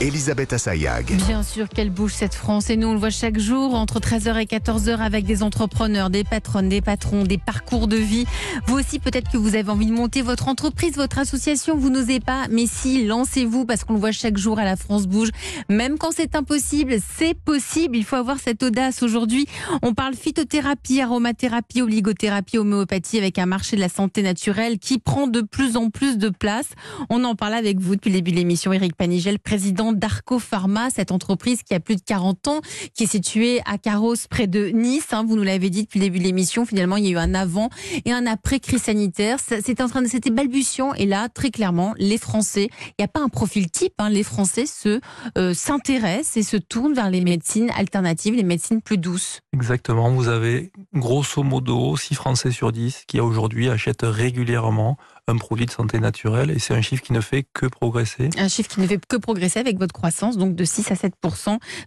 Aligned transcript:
Elisabeth 0.00 0.52
Assayag. 0.52 1.16
Bien 1.26 1.42
sûr 1.42 1.68
qu'elle 1.68 1.90
bouge 1.90 2.12
cette 2.14 2.36
France 2.36 2.70
et 2.70 2.76
nous 2.76 2.86
on 2.86 2.92
le 2.92 3.00
voit 3.00 3.10
chaque 3.10 3.40
jour 3.40 3.74
entre 3.74 3.98
13h 3.98 4.40
et 4.40 4.44
14h 4.44 4.98
avec 4.98 5.24
des 5.24 5.42
entrepreneurs, 5.42 6.08
des 6.08 6.22
patronnes, 6.22 6.68
des 6.68 6.80
patrons, 6.80 7.24
des 7.24 7.36
parcours 7.36 7.88
de 7.88 7.96
vie. 7.96 8.24
Vous 8.68 8.78
aussi 8.78 9.00
peut-être 9.00 9.28
que 9.28 9.36
vous 9.36 9.56
avez 9.56 9.68
envie 9.68 9.86
de 9.86 9.92
monter 9.92 10.22
votre 10.22 10.46
entreprise, 10.46 10.94
votre 10.94 11.18
association, 11.18 11.76
vous 11.76 11.90
n'osez 11.90 12.20
pas, 12.20 12.46
mais 12.48 12.66
si, 12.66 13.06
lancez-vous 13.06 13.64
parce 13.64 13.82
qu'on 13.82 13.94
le 13.94 13.98
voit 13.98 14.12
chaque 14.12 14.38
jour 14.38 14.60
à 14.60 14.64
la 14.64 14.76
France 14.76 15.08
bouge. 15.08 15.30
Même 15.68 15.98
quand 15.98 16.12
c'est 16.14 16.36
impossible, 16.36 16.98
c'est 17.16 17.34
possible, 17.34 17.96
il 17.96 18.04
faut 18.04 18.16
avoir 18.16 18.38
cette 18.38 18.62
audace 18.62 19.02
aujourd'hui. 19.02 19.46
On 19.82 19.94
parle 19.94 20.14
phytothérapie, 20.14 21.00
aromathérapie, 21.00 21.82
oligothérapie, 21.82 22.58
homéopathie 22.58 23.18
avec 23.18 23.36
un 23.40 23.46
marché 23.46 23.74
de 23.74 23.80
la 23.80 23.88
santé 23.88 24.22
naturelle 24.22 24.78
qui 24.78 25.00
prend 25.00 25.26
de 25.26 25.40
plus 25.40 25.76
en 25.76 25.90
plus 25.90 26.18
de 26.18 26.28
place. 26.28 26.68
On 27.10 27.24
en 27.24 27.34
parle 27.34 27.54
avec 27.54 27.80
vous 27.80 27.96
depuis 27.96 28.10
le 28.10 28.16
début 28.18 28.30
de 28.30 28.36
l'émission, 28.36 28.72
Eric 28.72 28.94
Panigel, 28.94 29.40
président 29.40 29.87
d'Arco 29.92 30.38
Pharma, 30.38 30.90
cette 30.90 31.12
entreprise 31.12 31.62
qui 31.62 31.74
a 31.74 31.80
plus 31.80 31.96
de 31.96 32.02
40 32.02 32.48
ans, 32.48 32.60
qui 32.94 33.04
est 33.04 33.08
située 33.08 33.60
à 33.66 33.78
Carros, 33.78 34.14
près 34.30 34.46
de 34.46 34.68
Nice. 34.68 35.12
hein. 35.12 35.24
vous 35.26 35.36
nous 35.36 35.42
l'avez 35.42 35.70
dit 35.70 35.82
depuis 35.84 35.98
le 36.00 36.06
début 36.06 36.18
de 36.18 36.24
l'émission. 36.24 36.64
Finalement, 36.66 36.96
il 36.96 37.04
y 37.04 37.08
a 37.08 37.10
eu 37.10 37.16
un 37.18 37.34
avant 37.34 37.68
et 38.04 38.12
un 38.12 38.26
après 38.26 38.60
crise 38.60 38.82
sanitaire. 38.82 39.38
C'était 39.40 39.82
en 39.82 39.88
train 39.88 40.02
de, 40.02 40.30
balbutiant. 40.30 40.94
Et 40.94 41.06
là, 41.06 41.28
très 41.28 41.50
clairement, 41.50 41.94
les 41.98 42.18
Français, 42.18 42.68
il 42.90 42.94
n'y 43.00 43.04
a 43.04 43.08
pas 43.08 43.20
un 43.20 43.28
profil 43.28 43.70
type. 43.70 43.94
hein. 43.98 44.08
les 44.08 44.22
Français 44.22 44.66
se 44.66 45.00
euh, 45.36 45.54
s'intéressent 45.54 46.36
et 46.36 46.42
se 46.42 46.56
tournent 46.56 46.94
vers 46.94 47.10
les 47.10 47.20
médecines 47.20 47.70
alternatives, 47.76 48.34
les 48.34 48.42
médecines 48.42 48.82
plus 48.82 48.98
douces. 48.98 49.40
Exactement, 49.52 50.10
vous 50.10 50.28
avez 50.28 50.72
grosso 50.94 51.42
modo 51.42 51.96
6 51.96 52.14
Français 52.14 52.50
sur 52.50 52.72
10 52.72 53.04
qui 53.06 53.20
aujourd'hui 53.20 53.68
achètent 53.68 54.02
régulièrement 54.02 54.96
un 55.28 55.36
produit 55.36 55.66
de 55.66 55.70
santé 55.70 55.98
naturelle 56.00 56.50
et 56.50 56.58
c'est 56.58 56.74
un 56.74 56.80
chiffre 56.82 57.02
qui 57.02 57.12
ne 57.12 57.20
fait 57.20 57.46
que 57.52 57.66
progresser. 57.66 58.30
Un 58.38 58.48
chiffre 58.48 58.68
qui 58.68 58.80
ne 58.80 58.86
fait 58.86 58.98
que 59.06 59.16
progresser 59.16 59.58
avec 59.58 59.78
votre 59.78 59.92
croissance, 59.92 60.36
donc 60.36 60.54
de 60.54 60.64
6 60.64 60.90
à 60.90 60.96
7 60.96 61.12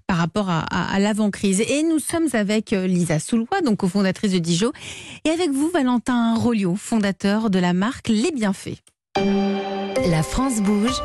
par 0.08 0.18
rapport 0.18 0.50
à, 0.50 0.60
à- 0.62 0.94
à 0.94 1.00
l'avant-crise. 1.00 1.62
Et 1.62 1.84
nous 1.84 2.00
sommes 2.00 2.28
avec 2.34 2.74
euh, 2.74 2.88
Lisa 2.88 3.20
Soulois, 3.20 3.62
donc 3.66 3.78
cofondatrice 3.78 4.32
de 4.34 4.40
Dijon, 4.40 4.72
et 5.26 5.30
avec 5.30 5.50
vous, 5.52 5.70
Valentin 5.70 6.36
Rolliot, 6.36 6.76
fondateur 6.76 7.50
de 7.50 7.60
la 7.60 7.74
marque 7.74 8.08
Les 8.10 8.32
Bienfaits. 8.32 8.78
La 10.10 10.24
France 10.24 10.62
bouge. 10.62 11.02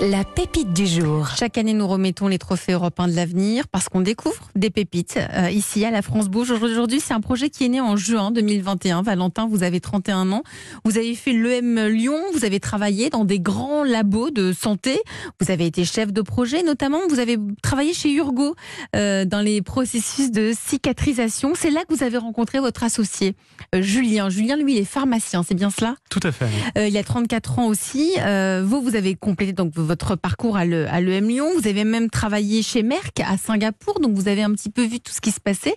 La 0.00 0.24
pépite 0.24 0.74
du 0.74 0.86
jour. 0.86 1.26
Chaque 1.38 1.56
année, 1.56 1.72
nous 1.72 1.86
remettons 1.88 2.28
les 2.28 2.38
trophées 2.38 2.72
européens 2.72 3.08
de 3.08 3.14
l'avenir 3.16 3.66
parce 3.66 3.88
qu'on 3.88 4.02
découvre 4.02 4.50
des 4.54 4.68
pépites 4.68 5.18
euh, 5.34 5.50
ici 5.50 5.86
à 5.86 5.90
la 5.90 6.02
France 6.02 6.28
Bouge. 6.28 6.50
Aujourd'hui, 6.50 7.00
c'est 7.00 7.14
un 7.14 7.22
projet 7.22 7.48
qui 7.48 7.64
est 7.64 7.68
né 7.68 7.80
en 7.80 7.96
juin 7.96 8.30
2021. 8.30 9.00
Valentin, 9.02 9.48
vous 9.48 9.62
avez 9.62 9.80
31 9.80 10.32
ans. 10.32 10.42
Vous 10.84 10.98
avez 10.98 11.14
fait 11.14 11.32
l'EM 11.32 11.86
Lyon. 11.88 12.18
Vous 12.34 12.44
avez 12.44 12.60
travaillé 12.60 13.08
dans 13.08 13.24
des 13.24 13.40
grands 13.40 13.84
labos 13.84 14.30
de 14.30 14.52
santé. 14.52 15.00
Vous 15.40 15.50
avez 15.50 15.64
été 15.66 15.86
chef 15.86 16.12
de 16.12 16.20
projet, 16.20 16.62
notamment. 16.62 16.98
Vous 17.08 17.18
avez 17.18 17.38
travaillé 17.62 17.94
chez 17.94 18.12
Urgo 18.12 18.54
euh, 18.94 19.24
dans 19.24 19.40
les 19.40 19.62
processus 19.62 20.30
de 20.30 20.52
cicatrisation. 20.54 21.52
C'est 21.56 21.70
là 21.70 21.84
que 21.88 21.94
vous 21.94 22.02
avez 22.02 22.18
rencontré 22.18 22.60
votre 22.60 22.84
associé, 22.84 23.34
euh, 23.74 23.80
Julien. 23.80 24.28
Julien, 24.28 24.56
lui, 24.56 24.74
il 24.74 24.78
est 24.78 24.84
pharmacien. 24.84 25.42
C'est 25.42 25.54
bien 25.54 25.70
cela? 25.70 25.96
Tout 26.10 26.20
à 26.22 26.32
fait. 26.32 26.48
euh, 26.76 26.86
il 26.86 26.96
a 26.98 27.02
34 27.02 27.58
ans 27.60 27.66
aussi. 27.66 28.12
Euh, 28.18 28.62
vous, 28.64 28.82
vous 28.82 28.94
avez 28.94 29.14
complété 29.14 29.52
donc 29.54 29.72
votre 29.86 30.16
parcours 30.16 30.56
à 30.56 30.64
le- 30.64 30.86
à 30.88 31.00
l'EM 31.00 31.28
Lyon. 31.28 31.48
Vous 31.56 31.66
avez 31.68 31.84
même 31.84 32.10
travaillé 32.10 32.62
chez 32.62 32.82
Merck 32.82 33.20
à 33.20 33.36
Singapour, 33.38 34.00
donc 34.00 34.14
vous 34.14 34.28
avez 34.28 34.42
un 34.42 34.52
petit 34.52 34.70
peu 34.70 34.84
vu 34.84 35.00
tout 35.00 35.12
ce 35.12 35.20
qui 35.20 35.30
se 35.30 35.40
passait. 35.40 35.76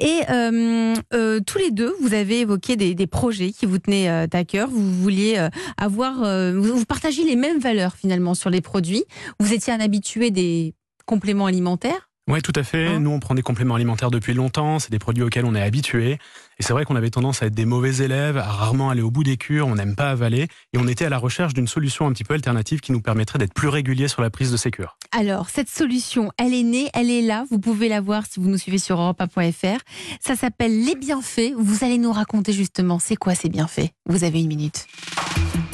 Et 0.00 0.20
euh, 0.30 0.94
euh, 1.14 1.40
tous 1.46 1.58
les 1.58 1.70
deux, 1.70 1.94
vous 2.00 2.14
avez 2.14 2.40
évoqué 2.40 2.76
des, 2.76 3.06
projets 3.06 3.52
qui 3.52 3.66
vous 3.66 3.78
tenaient 3.78 4.08
euh, 4.08 4.26
à 4.32 4.44
cœur. 4.44 4.68
Vous 4.68 4.92
vouliez 5.02 5.34
euh, 5.36 5.48
avoir, 5.76 6.22
euh, 6.22 6.58
vous 6.58 6.84
partagez 6.84 7.24
les 7.24 7.36
mêmes 7.36 7.58
valeurs 7.58 7.94
finalement 7.94 8.34
sur 8.34 8.48
les 8.50 8.60
produits. 8.60 9.04
Vous 9.38 9.52
étiez 9.52 9.72
un 9.72 9.80
habitué 9.80 10.30
des 10.30 10.74
compléments 11.06 11.46
alimentaires. 11.46 12.08
Oui, 12.28 12.40
tout 12.40 12.52
à 12.54 12.62
fait. 12.62 12.86
Hein 12.86 13.00
Nous, 13.00 13.10
on 13.10 13.18
prend 13.18 13.34
des 13.34 13.42
compléments 13.42 13.74
alimentaires 13.74 14.12
depuis 14.12 14.32
longtemps. 14.32 14.78
C'est 14.78 14.92
des 14.92 15.00
produits 15.00 15.24
auxquels 15.24 15.44
on 15.44 15.56
est 15.56 15.62
habitué. 15.62 16.18
Et 16.58 16.62
c'est 16.62 16.72
vrai 16.72 16.84
qu'on 16.84 16.94
avait 16.94 17.10
tendance 17.10 17.42
à 17.42 17.46
être 17.46 17.54
des 17.54 17.64
mauvais 17.64 17.96
élèves, 17.96 18.38
à 18.38 18.44
rarement 18.44 18.90
aller 18.90 19.02
au 19.02 19.10
bout 19.10 19.24
des 19.24 19.36
cures. 19.36 19.66
On 19.66 19.74
n'aime 19.74 19.96
pas 19.96 20.10
avaler. 20.10 20.46
Et 20.72 20.78
on 20.78 20.86
était 20.86 21.04
à 21.04 21.08
la 21.08 21.18
recherche 21.18 21.52
d'une 21.52 21.66
solution 21.66 22.06
un 22.06 22.12
petit 22.12 22.22
peu 22.22 22.34
alternative 22.34 22.80
qui 22.80 22.92
nous 22.92 23.00
permettrait 23.00 23.40
d'être 23.40 23.54
plus 23.54 23.66
réguliers 23.66 24.06
sur 24.06 24.22
la 24.22 24.30
prise 24.30 24.52
de 24.52 24.56
ces 24.56 24.70
cures. 24.70 24.96
Alors, 25.10 25.50
cette 25.50 25.68
solution, 25.68 26.30
elle 26.38 26.54
est 26.54 26.62
née, 26.62 26.90
elle 26.94 27.10
est 27.10 27.22
là. 27.22 27.44
Vous 27.50 27.58
pouvez 27.58 27.88
la 27.88 28.00
voir 28.00 28.24
si 28.24 28.38
vous 28.38 28.48
nous 28.48 28.58
suivez 28.58 28.78
sur 28.78 28.98
europe1.fr. 28.98 29.80
Ça 30.20 30.36
s'appelle 30.36 30.84
Les 30.84 30.94
Bienfaits. 30.94 31.54
Vous 31.58 31.84
allez 31.84 31.98
nous 31.98 32.12
raconter 32.12 32.52
justement 32.52 33.00
c'est 33.00 33.16
quoi 33.16 33.34
ces 33.34 33.48
bienfaits? 33.48 33.90
Vous 34.06 34.22
avez 34.22 34.40
une 34.40 34.48
minute. 34.48 34.86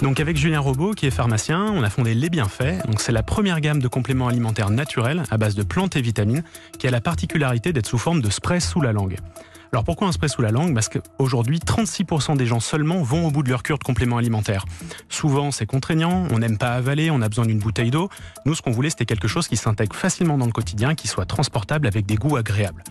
Donc, 0.02 0.20
avec 0.20 0.36
Julien 0.36 0.60
Robot, 0.60 0.92
qui 0.92 1.06
est 1.06 1.10
pharmacien, 1.10 1.72
on 1.74 1.82
a 1.82 1.90
fondé 1.90 2.14
Les 2.14 2.30
Bienfaits. 2.30 2.82
C'est 2.98 3.12
la 3.12 3.22
première 3.22 3.60
gamme 3.60 3.80
de 3.80 3.88
compléments 3.88 4.28
alimentaires 4.28 4.70
naturels 4.70 5.24
à 5.30 5.38
base 5.38 5.54
de 5.54 5.62
plantes 5.62 5.96
et 5.96 6.00
vitamines 6.00 6.44
qui 6.78 6.86
a 6.86 6.90
la 6.90 7.00
particularité 7.00 7.72
d'être 7.72 7.86
sous 7.86 7.98
forme 7.98 8.22
de 8.22 8.30
spray 8.30 8.60
sous 8.60 8.80
la 8.80 8.92
langue. 8.92 9.16
Alors 9.72 9.84
pourquoi 9.84 10.08
un 10.08 10.12
spray 10.12 10.28
sous 10.28 10.42
la 10.42 10.50
langue? 10.50 10.74
Parce 10.74 10.88
qu'aujourd'hui, 10.88 11.58
36% 11.58 12.36
des 12.36 12.46
gens 12.46 12.60
seulement 12.60 13.02
vont 13.02 13.26
au 13.26 13.30
bout 13.30 13.42
de 13.42 13.50
leur 13.50 13.62
cure 13.62 13.78
de 13.78 13.84
compléments 13.84 14.16
alimentaires. 14.16 14.64
Souvent, 15.08 15.50
c'est 15.50 15.66
contraignant, 15.66 16.26
on 16.30 16.38
n'aime 16.38 16.58
pas 16.58 16.70
avaler, 16.70 17.10
on 17.10 17.20
a 17.20 17.28
besoin 17.28 17.46
d'une 17.46 17.58
bouteille 17.58 17.90
d'eau. 17.90 18.08
Nous, 18.46 18.54
ce 18.54 18.62
qu'on 18.62 18.70
voulait, 18.70 18.90
c'était 18.90 19.04
quelque 19.04 19.28
chose 19.28 19.46
qui 19.46 19.56
s'intègre 19.56 19.94
facilement 19.94 20.38
dans 20.38 20.46
le 20.46 20.52
quotidien, 20.52 20.94
qui 20.94 21.08
soit 21.08 21.26
transportable 21.26 21.86
avec 21.86 22.06
des 22.06 22.16
goûts 22.16 22.36
agréables. 22.36 22.82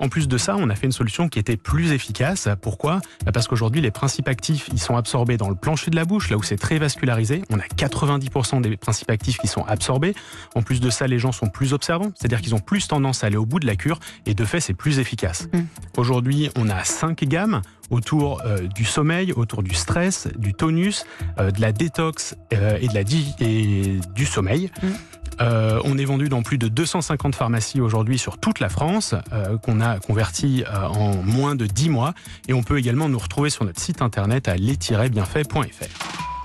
En 0.00 0.08
plus 0.08 0.28
de 0.28 0.38
ça, 0.38 0.56
on 0.56 0.70
a 0.70 0.74
fait 0.74 0.86
une 0.86 0.92
solution 0.92 1.28
qui 1.28 1.38
était 1.38 1.56
plus 1.56 1.92
efficace. 1.92 2.48
Pourquoi? 2.60 3.00
Bah 3.24 3.32
Parce 3.32 3.48
qu'aujourd'hui, 3.48 3.80
les 3.80 3.90
principes 3.90 4.28
actifs, 4.28 4.68
ils 4.72 4.78
sont 4.78 4.96
absorbés 4.96 5.36
dans 5.36 5.48
le 5.48 5.56
plancher 5.56 5.90
de 5.90 5.96
la 5.96 6.04
bouche, 6.04 6.30
là 6.30 6.36
où 6.36 6.42
c'est 6.42 6.56
très 6.56 6.78
vascularisé. 6.78 7.42
On 7.50 7.58
a 7.58 7.64
90% 7.64 8.60
des 8.60 8.76
principes 8.76 9.10
actifs 9.10 9.38
qui 9.38 9.48
sont 9.48 9.64
absorbés. 9.64 10.14
En 10.54 10.62
plus 10.62 10.80
de 10.80 10.90
ça, 10.90 11.06
les 11.06 11.18
gens 11.18 11.32
sont 11.32 11.48
plus 11.48 11.72
observants, 11.72 12.12
c'est-à-dire 12.14 12.40
qu'ils 12.40 12.54
ont 12.54 12.60
plus 12.60 12.86
tendance 12.86 13.24
à 13.24 13.26
aller 13.26 13.36
au 13.36 13.46
bout 13.46 13.58
de 13.58 13.66
la 13.66 13.76
cure, 13.76 13.98
et 14.26 14.34
de 14.34 14.44
fait, 14.44 14.60
c'est 14.60 14.74
plus 14.74 14.98
efficace. 15.00 15.48
Mm. 15.52 15.60
Aujourd'hui, 15.96 16.17
on 16.56 16.68
a 16.68 16.84
cinq 16.84 17.24
gammes 17.24 17.62
autour 17.90 18.42
euh, 18.44 18.66
du 18.68 18.84
sommeil, 18.84 19.32
autour 19.32 19.62
du 19.62 19.74
stress, 19.74 20.28
du 20.36 20.54
tonus, 20.54 21.04
euh, 21.38 21.50
de 21.50 21.60
la 21.60 21.72
détox 21.72 22.36
euh, 22.52 22.78
et, 22.80 22.88
de 22.88 22.94
la 22.94 23.00
et 23.40 24.00
du 24.14 24.26
sommeil. 24.26 24.70
Mm. 24.82 24.86
Euh, 25.40 25.80
on 25.84 25.98
est 25.98 26.04
vendu 26.04 26.28
dans 26.28 26.42
plus 26.42 26.58
de 26.58 26.68
250 26.68 27.34
pharmacies 27.34 27.80
aujourd'hui 27.80 28.18
sur 28.18 28.38
toute 28.38 28.60
la 28.60 28.68
France, 28.68 29.14
euh, 29.32 29.56
qu'on 29.58 29.80
a 29.80 29.98
converti 29.98 30.64
euh, 30.66 30.86
en 30.86 31.22
moins 31.22 31.54
de 31.54 31.66
10 31.66 31.90
mois. 31.90 32.14
Et 32.48 32.52
on 32.52 32.62
peut 32.62 32.78
également 32.78 33.08
nous 33.08 33.18
retrouver 33.18 33.50
sur 33.50 33.64
notre 33.64 33.80
site 33.80 34.02
internet 34.02 34.48
à 34.48 34.56
les-bienfaits.fr. 34.56 36.37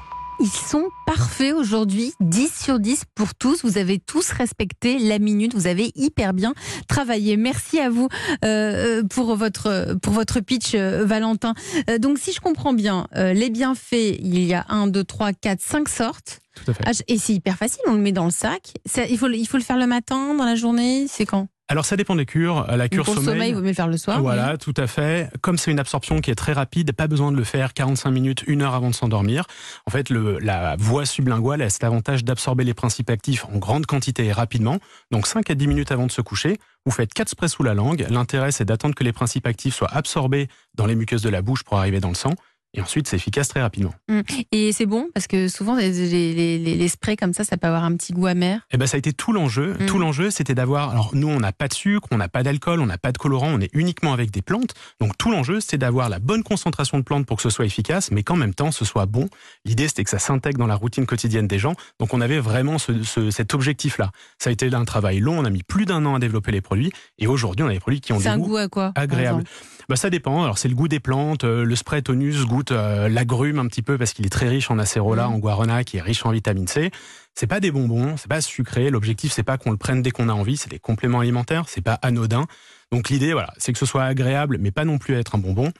Ils 0.44 0.50
sont 0.50 0.90
parfaits 1.06 1.54
aujourd'hui, 1.54 2.12
10 2.20 2.54
sur 2.54 2.78
10 2.80 3.04
pour 3.16 3.34
tous. 3.34 3.64
Vous 3.64 3.78
avez 3.78 3.98
tous 3.98 4.30
respecté 4.32 5.00
la 5.00 5.18
minute, 5.18 5.54
vous 5.56 5.68
avez 5.68 5.94
hyper 5.96 6.34
bien 6.34 6.54
travaillé. 6.90 7.38
Merci 7.38 7.80
à 7.80 7.90
vous 7.90 8.10
euh, 8.44 9.00
euh, 9.00 9.04
pour, 9.04 9.38
votre, 9.38 9.96
pour 10.02 10.12
votre 10.12 10.42
pitch, 10.42 10.74
euh, 10.76 11.06
Valentin. 11.06 11.54
Euh, 11.90 11.98
donc 11.98 12.18
si 12.20 12.34
je 12.34 12.42
comprends 12.42 12.74
bien, 12.74 13.08
euh, 13.16 13.32
les 13.32 13.50
bienfaits, 13.50 14.18
il 14.20 14.44
y 14.44 14.54
a 14.54 14.66
1, 14.68 14.88
2, 14.88 15.06
3, 15.06 15.32
4, 15.32 15.62
5 15.62 15.88
sortes. 15.88 16.42
Tout 16.56 16.72
à 16.72 16.74
fait. 16.74 16.84
Ah, 16.88 16.92
et 17.08 17.18
c'est 17.18 17.34
hyper 17.34 17.56
facile, 17.56 17.80
on 17.88 17.94
le 17.94 18.00
met 18.02 18.12
dans 18.12 18.26
le 18.26 18.32
sac. 18.32 18.74
Ça, 18.86 19.06
il, 19.06 19.18
faut, 19.18 19.30
le- 19.30 19.38
il 19.38 19.48
faut 19.48 19.58
le 19.58 19.64
faire 19.64 19.78
le 19.78 19.88
matin, 19.88 20.36
dans 20.36 20.44
la 20.46 20.56
journée, 20.56 21.06
c'est 21.08 21.26
quand? 21.26 21.48
Alors 21.70 21.86
ça 21.86 21.96
dépend 21.96 22.16
des 22.16 22.26
cures. 22.26 22.68
La 22.68 22.90
cure 22.90 23.06
Pour 23.06 23.16
le 23.16 23.22
sommeil, 23.22 23.50
il 23.50 23.56
vaut 23.56 23.62
mieux 23.62 23.74
faire 23.74 23.88
le 23.88 23.98
soir. 23.98 24.22
Voilà, 24.22 24.58
tout 24.58 24.74
à 24.78 24.86
fait. 24.86 25.30
Comme 25.42 25.58
c'est 25.58 25.72
une 25.72 25.80
absorption 25.80 26.20
qui 26.20 26.30
est 26.30 26.36
très 26.36 26.54
rapide, 26.54 26.92
pas 26.92 27.08
besoin 27.08 27.32
de 27.32 27.38
le 27.38 27.44
faire 27.44 27.74
45 27.74 28.12
minutes, 28.12 28.44
une 28.48 28.62
heure 28.62 28.76
avant 28.76 28.90
de 28.90 28.96
s'endormir. 28.96 29.46
En 29.88 29.92
fait, 29.92 30.10
le, 30.10 30.40
la 30.40 30.76
voie 30.78 31.06
sublinguale 31.06 31.62
a 31.62 31.70
cet 31.70 31.84
avantage 31.84 32.26
d'absorber 32.26 32.64
les 32.64 32.74
principes 32.74 33.10
actifs 33.10 33.46
en 33.46 33.58
grande 33.58 33.86
quantité 33.86 34.26
et 34.26 34.34
rapidement. 34.34 34.80
Donc 35.12 35.26
5 35.26 35.50
à 35.50 35.56
10 35.56 35.68
minutes 35.68 35.92
avant 35.92 36.06
de 36.06 36.12
se 36.12 36.22
coucher, 36.22 36.60
vous 36.86 36.92
faites 36.92 37.14
4 37.14 37.30
sprays 37.30 37.48
sous 37.48 37.64
la 37.64 37.74
langue. 37.74 38.06
L'intérêt, 38.10 38.52
c'est 38.52 38.66
d'attendre 38.66 38.94
que 38.94 39.04
les 39.04 39.14
principes 39.14 39.48
actifs 39.48 39.76
soient 39.76 39.92
absorbés 39.92 40.50
dans 40.76 40.86
les 40.86 40.96
muqueuses 40.96 41.22
de 41.22 41.30
la 41.30 41.42
bouche 41.42 41.64
pour 41.64 41.78
arriver 41.78 42.02
dans 42.02 42.10
le 42.10 42.16
sang. 42.16 42.34
Et 42.76 42.82
ensuite, 42.82 43.08
c'est 43.08 43.18
efficace 43.18 43.48
très 43.50 43.62
rapidement. 43.62 43.94
Et 44.52 44.72
c'est 44.72 44.88
bon? 44.88 45.08
Parce 45.14 45.28
que 45.28 45.48
souvent 45.48 45.76
les, 45.76 45.92
les, 45.92 46.34
les- 46.58 46.76
les 46.76 46.88
sprays 46.88 47.16
comme 47.16 47.34
ça, 47.34 47.44
ça 47.44 47.56
peut 47.56 47.68
avoir 47.68 47.84
un 47.84 47.96
petit 47.96 48.14
goût 48.14 48.26
amer. 48.26 48.62
Eh 48.72 48.78
ben, 48.78 48.88
ça 48.88 48.96
a 48.96 48.98
été 48.98 49.14
tout 49.14 49.32
l'enjeu. 49.32 49.76
Mhm. 49.80 49.86
Tout 49.86 50.00
l'enjeu, 50.00 50.32
c'était 50.32 50.56
d'avoir. 50.56 50.90
Alors, 50.90 51.12
nous, 51.14 51.28
on 51.28 51.40
n'a 51.40 51.52
pas 51.52 51.68
de 51.68 51.74
sucre, 51.74 52.08
on 52.12 52.18
n'a 52.18 52.30
pas 52.30 52.42
d'alcool, 52.42 52.80
on 52.80 52.88
n'a 52.88 52.98
pas 52.98 53.12
de 53.12 53.18
colorant, 53.20 53.50
on 53.54 53.60
est 53.60 53.70
uniquement 53.74 54.12
avec 54.14 54.32
des 54.32 54.42
plantes. 54.42 54.74
Donc, 55.00 55.18
tout 55.20 55.30
l'enjeu, 55.30 55.60
c'est 55.60 55.78
d'avoir 55.78 56.10
la 56.10 56.18
bonne 56.20 56.42
concentration 56.42 56.98
de 56.98 57.04
plantes 57.04 57.28
pour 57.28 57.38
que 57.38 57.44
ce 57.44 57.50
soit 57.52 57.66
efficace, 57.66 58.10
mais 58.12 58.24
qu'en 58.24 58.36
même 58.38 58.56
temps, 58.56 58.72
ce 58.72 58.86
soit 58.86 59.06
bon. 59.06 59.30
L'idée, 59.66 59.88
c'était 59.88 60.04
que 60.04 60.10
ça 60.10 60.20
s'intègre 60.20 60.58
dans 60.58 60.68
la 60.68 60.76
routine 60.76 61.06
quotidienne 61.06 61.48
des 61.48 61.60
gens. 61.60 61.76
Donc, 62.00 62.14
on 62.16 62.22
avait 62.22 62.40
vraiment 62.40 62.80
ce- 62.80 63.04
ce- 63.04 63.30
cet 63.30 63.54
objectif-là. 63.54 64.12
Ça 64.40 64.50
a 64.50 64.54
été 64.54 64.74
un 64.74 64.86
travail 64.86 65.20
long. 65.20 65.38
On 65.40 65.46
a 65.46 65.50
mis 65.52 65.62
plus 65.62 65.86
d'un 65.86 66.04
an 66.06 66.16
à 66.16 66.20
développer 66.20 66.52
les 66.52 66.62
produits. 66.62 66.92
Et 67.20 67.28
aujourd'hui, 67.28 67.64
on 67.64 67.68
a 67.68 67.74
des 67.74 67.80
produits 67.80 68.02
qui 68.02 68.14
ont 68.14 68.18
des 68.18 68.28
un 68.28 68.38
goûts 68.40 68.46
goût 68.48 68.58
à 68.58 68.68
quoi 68.68 68.94
exemple? 68.98 69.44
Bah, 69.90 69.96
ça 69.96 70.10
dépend. 70.10 70.44
Alors, 70.44 70.58
c'est 70.58 70.68
le 70.70 70.76
goût 70.76 70.88
des 70.88 71.00
plantes. 71.00 71.44
Euh, 71.44 71.64
le 71.66 71.76
spray 71.76 72.02
tonus 72.02 72.46
goûte 72.46 72.72
euh, 72.72 73.10
l'agrume 73.10 73.60
un 73.60 73.68
petit 73.68 73.82
peu 73.82 73.98
parce 73.98 74.14
qu'il 74.14 74.26
est 74.26 74.30
très 74.30 74.48
riche 74.48 74.72
en 74.72 74.80
acérola, 74.80 75.28
Mhm. 75.28 75.34
en 75.34 75.40
guarana, 75.40 75.84
qui 75.84 75.98
est 75.98 76.02
riche 76.02 76.26
en 76.26 76.32
vitamine 76.32 76.68
C. 76.68 76.92
C'est 77.36 77.48
pas 77.48 77.60
des 77.60 77.72
bonbons, 77.72 78.16
c'est 78.18 78.28
pas 78.30 78.42
sucré. 78.42 78.90
L'objectif, 78.90 79.32
c'est 79.32 79.44
pas 79.44 79.58
qu'on 79.58 79.72
le 79.72 79.78
prenne 79.78 80.02
dès 80.02 80.12
qu'on 80.12 80.30
a 80.30 80.34
envie. 80.34 80.58
C'est 80.58 80.70
des 80.70 80.80
compléments 80.80 81.20
alimentaires. 81.20 81.66
C'est 81.68 81.82
pas 81.82 82.00
anodin. 82.02 82.46
Donc, 82.92 83.10
l'idée, 83.10 83.34
voilà, 83.34 83.54
c'est 83.58 83.74
que 83.74 83.80
ce 83.80 83.86
soit 83.86 84.04
agréable, 84.04 84.58
mais 84.60 84.72
pas 84.72 84.86
non 84.86 84.98
plus 85.00 85.16
être 85.16 85.36
un 85.36 85.40
bonbon. 85.40 85.72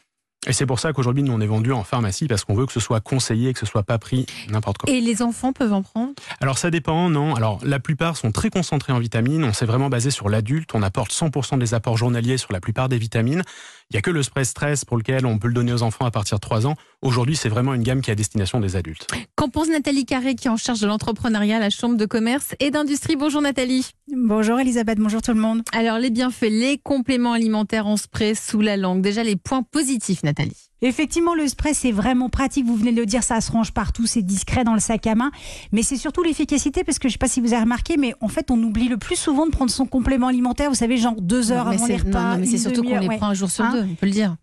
Et 0.46 0.54
c'est 0.54 0.66
pour 0.66 0.80
ça 0.80 0.92
qu'aujourd'hui, 0.92 1.24
nous, 1.24 1.32
on 1.32 1.40
est 1.40 1.48
vendu 1.48 1.72
en 1.72 1.84
pharmacie 1.84 2.28
parce 2.28 2.44
qu'on 2.44 2.54
veut 2.54 2.66
que 2.66 2.74
ce 2.74 2.80
soit 2.80 3.00
conseillé 3.00 3.50
et 3.50 3.54
que 3.54 3.60
ce 3.60 3.66
soit 3.66 3.84
pas 3.84 3.98
pris 3.98 4.26
n'importe 4.50 4.78
quoi. 4.78 4.92
Et 4.92 5.00
les 5.00 5.22
enfants 5.22 5.54
peuvent 5.54 5.74
en 5.74 5.82
prendre? 5.82 6.14
Alors, 6.42 6.58
ça 6.58 6.70
dépend, 6.70 7.10
non. 7.10 7.36
Alors, 7.36 7.60
la 7.64 7.80
plupart 7.80 8.18
sont 8.18 8.32
très 8.32 8.50
concentrés 8.50 8.92
en 8.92 9.00
vitamines. 9.00 9.44
On 9.44 9.54
s'est 9.54 9.66
vraiment 9.66 9.90
basé 9.90 10.12
sur 10.12 10.28
l'adulte. 10.28 10.72
On 10.74 10.84
apporte 10.84 11.14
100% 11.14 11.60
des 11.60 11.74
apports 11.74 11.98
journaliers 11.98 12.38
sur 12.38 12.52
la 12.52 12.60
plupart 12.60 12.90
des 12.90 12.98
vitamines. 12.98 13.44
Il 13.90 13.94
n'y 13.94 14.00
a 14.00 14.02
que 14.02 14.12
le 14.12 14.24
spray 14.24 14.44
stress 14.44 14.86
pour 14.86 14.98
lequel 14.98 15.26
on 15.26 15.38
peut 15.38 15.48
le 15.48 15.54
donner 15.54 15.72
aux 15.72 15.84
enfants 15.84 16.06
à 16.06 16.12
partir 16.12 16.38
de 16.38 16.42
3 16.42 16.68
ans. 16.68 16.76
Aujourd'hui, 17.04 17.36
c'est 17.36 17.50
vraiment 17.50 17.74
une 17.74 17.84
gamme 17.84 18.02
qui 18.02 18.10
est 18.12 18.14
à 18.14 18.16
destination 18.16 18.62
des 18.62 18.78
adultes. 18.78 19.08
Qu'en 19.36 19.50
pense 19.50 19.68
Nathalie 19.68 20.06
Carré, 20.06 20.36
qui 20.36 20.48
est 20.48 20.50
en 20.50 20.56
charge 20.56 20.80
de 20.80 20.88
l'entrepreneuriat 20.88 21.58
à 21.58 21.60
la 21.60 21.70
Chambre 21.70 21.98
de 21.98 22.06
commerce 22.06 22.56
et 22.62 22.72
d'industrie? 22.72 23.18
Bonjour 23.18 23.42
Nathalie. 23.42 23.90
Bonjour 24.16 24.58
Elisabeth, 24.58 25.00
bonjour 25.00 25.22
tout 25.22 25.34
le 25.34 25.40
monde. 25.40 25.64
Alors, 25.74 25.98
les 26.00 26.12
bienfaits, 26.12 26.50
les 26.50 26.78
compléments 26.78 27.34
alimentaires 27.34 27.88
en 27.88 27.98
spray 27.98 28.36
sous 28.36 28.62
la 28.62 28.78
langue. 28.78 29.02
Déjà, 29.02 29.22
les 29.24 29.36
points 29.36 29.64
positifs, 29.64 30.24
Nathalie. 30.24 30.56
Effectivement, 30.82 31.36
le 31.36 31.46
spray, 31.50 31.74
c'est 31.74 31.92
vraiment 31.92 32.30
pratique. 32.30 32.66
Vous 32.66 32.76
venez 32.78 32.94
de 32.94 33.00
le 33.02 33.06
dire, 33.06 33.22
ça 33.24 33.42
se 33.42 33.52
range 33.52 33.74
partout, 33.74 34.06
c'est 34.06 34.22
discret 34.22 34.64
dans 34.64 34.74
le 34.74 34.80
sac 34.80 35.06
à 35.06 35.16
main. 35.16 35.32
Mais 35.74 35.84
c'est 35.84 35.98
surtout 35.98 36.24
l'efficacité, 36.24 36.86
parce 36.86 37.00
que 37.00 37.10
je 37.10 37.14
ne 37.14 37.14
sais 37.14 37.18
pas 37.18 37.28
si 37.28 37.42
vous 37.42 37.52
avez 37.54 37.64
remarqué, 37.64 37.98
mais 37.98 38.14
en 38.22 38.30
fait, 38.30 38.50
on 38.50 38.62
oublie 38.64 38.88
le 38.88 38.98
plus 38.98 39.18
souvent 39.18 39.46
de 39.46 39.52
prendre 39.52 39.72
son 39.72 39.86
complément 39.86 40.28
alimentaire. 40.28 40.70
Vous 40.70 40.76
savez, 40.76 40.96
genre 40.98 41.20
deux 41.20 41.52
heures 41.52 41.66
Non, 41.66 41.72
mais 41.72 41.76
avant 41.76 41.86
c'est- 41.86 41.92
les 41.94 41.98
repas. 42.00 42.22
Non, 42.24 42.30
non, 42.36 42.38
mais 42.40 42.46
c'est 42.46 42.58
surtout 42.60 42.82
qu'on 42.84 42.98
les 43.00 43.08
ouais. 43.10 43.18
prend 43.18 43.28
un 43.28 43.34
jour 43.34 43.52
sur 43.52 43.66
Hein 43.66 43.72
deux, 43.74 43.88
on 43.92 43.96
peut 43.96 44.06
le 44.06 44.12
dire. 44.14 44.36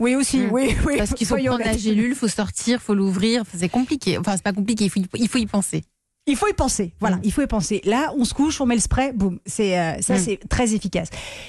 Oui, 0.00 0.14
aussi, 0.16 0.38
Mm. 0.38 0.50
oui, 0.52 0.74
oui. 0.86 0.94
Parce 0.98 1.14
qu'il 1.14 1.26
faut 1.26 1.36
prendre 1.36 1.58
la 1.58 1.66
honnêtes. 1.66 1.78
gélule, 1.78 2.10
il 2.10 2.14
faut 2.14 2.28
sortir, 2.28 2.78
il 2.80 2.84
faut 2.84 2.94
l'ouvrir. 2.94 3.42
Enfin, 3.42 3.56
c'est 3.58 3.68
compliqué. 3.68 4.18
Enfin, 4.18 4.32
c'est 4.36 4.42
pas 4.42 4.52
compliqué, 4.52 4.84
il 4.84 4.90
faut 4.90 5.00
y, 5.00 5.06
il 5.16 5.28
faut 5.28 5.38
y 5.38 5.46
penser. 5.46 5.82
Il 6.28 6.36
faut 6.36 6.46
y 6.48 6.52
penser. 6.52 6.92
Voilà, 7.00 7.16
Mm. 7.16 7.20
il 7.24 7.32
faut 7.32 7.42
y 7.42 7.46
penser. 7.48 7.80
Là, 7.84 8.12
on 8.16 8.24
se 8.24 8.32
couche, 8.32 8.60
on 8.60 8.66
met 8.66 8.76
le 8.76 8.80
spray, 8.80 9.12
boum. 9.12 9.40
C'est 9.44 9.76
euh, 9.78 10.00
ça, 10.00 10.14
Mm. 10.14 10.18
c'est 10.18 10.40
très 10.48 10.72
efficace. 10.74 11.08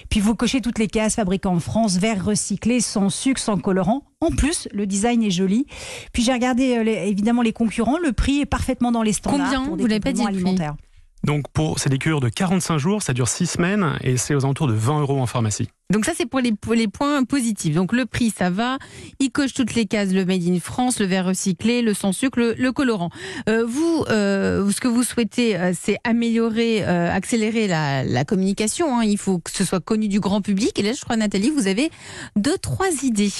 Puis 0.10 0.20
vous 0.20 0.34
cochez 0.36 0.62
toutes 0.62 0.80
les 0.80 0.88
cases 0.88 1.16
fabriquées 1.16 1.48
en 1.48 1.60
France, 1.60 1.98
verre 1.98 2.24
recyclé, 2.26 2.80
sans 2.82 3.10
sucre, 3.10 3.40
sans 3.40 3.58
colorant. 3.60 4.04
En 4.20 4.30
plus, 4.32 4.68
le 4.72 4.88
design 4.88 5.22
est 5.24 5.30
joli. 5.32 5.68
Puis 6.12 6.24
j'ai 6.24 6.34
regardé 6.34 6.78
euh, 6.78 6.84
les- 6.84 7.08
évidemment 7.08 7.44
les 7.44 7.54
concurrents. 7.54 7.98
Le 8.00 8.14
prix 8.14 8.40
est 8.42 8.46
parfaitement 8.48 8.92
dans 8.92 9.04
les 9.04 9.14
standards. 9.14 9.46
Combien 9.48 9.64
pour 9.66 9.78
des 9.78 9.84
Vous 9.84 9.88
l'avez 9.88 10.00
pas 10.00 10.12
dit 10.12 10.24
le 10.24 10.42
prix. 10.44 10.58
Donc, 11.24 11.46
pour, 11.54 11.80
c'est 11.80 11.90
des 11.90 11.98
cures 11.98 12.20
de 12.20 12.30
45 12.30 12.78
jours, 12.78 13.02
ça 13.02 13.14
dure 13.14 13.28
6 13.30 13.48
semaines 13.48 13.98
et 14.02 14.18
c'est 14.18 14.36
aux 14.36 14.44
alentours 14.44 14.68
de 14.68 14.74
20 14.74 15.02
euros 15.02 15.22
en 15.22 15.26
pharmacie. 15.26 15.70
Donc 15.90 16.06
ça, 16.06 16.12
c'est 16.16 16.26
pour 16.26 16.40
les, 16.40 16.54
les 16.76 16.88
points 16.88 17.24
positifs. 17.24 17.76
Donc 17.76 17.94
le 17.94 18.06
prix, 18.06 18.34
ça 18.36 18.50
va. 18.50 18.78
Il 19.20 19.32
coche 19.32 19.54
toutes 19.54 19.76
les 19.76 19.86
cases, 19.86 20.10
le 20.12 20.26
Made 20.26 20.44
in 20.48 20.60
France, 20.60 21.00
le 21.00 21.06
verre 21.06 21.26
recyclé, 21.26 21.82
le 21.82 21.94
sans 21.94 22.12
sucre, 22.12 22.40
le, 22.58 22.72
colorant. 22.72 23.10
Euh, 23.48 23.64
vous, 23.66 24.04
euh, 24.10 24.70
ce 24.72 24.82
que 24.82 24.88
vous 24.88 25.04
souhaitez, 25.04 25.56
euh, 25.56 25.72
c'est 25.80 25.98
améliorer, 26.04 26.84
accélérer 26.84 27.68
la, 27.68 28.04
la 28.04 28.26
communication. 28.26 28.98
hein. 29.00 29.04
Il 29.04 29.18
faut 29.18 29.38
que 29.40 29.52
ce 29.52 29.64
soit 29.64 29.80
connu 29.80 30.08
du 30.08 30.20
grand 30.20 30.42
public. 30.42 30.78
Et 30.80 30.82
là, 30.82 30.94
je 30.94 31.02
crois, 31.02 31.16
Nathalie, 31.16 31.52
vous 31.52 31.68
avez 31.68 31.92
deux, 32.36 32.58
trois 32.58 32.90
idées. 33.04 33.32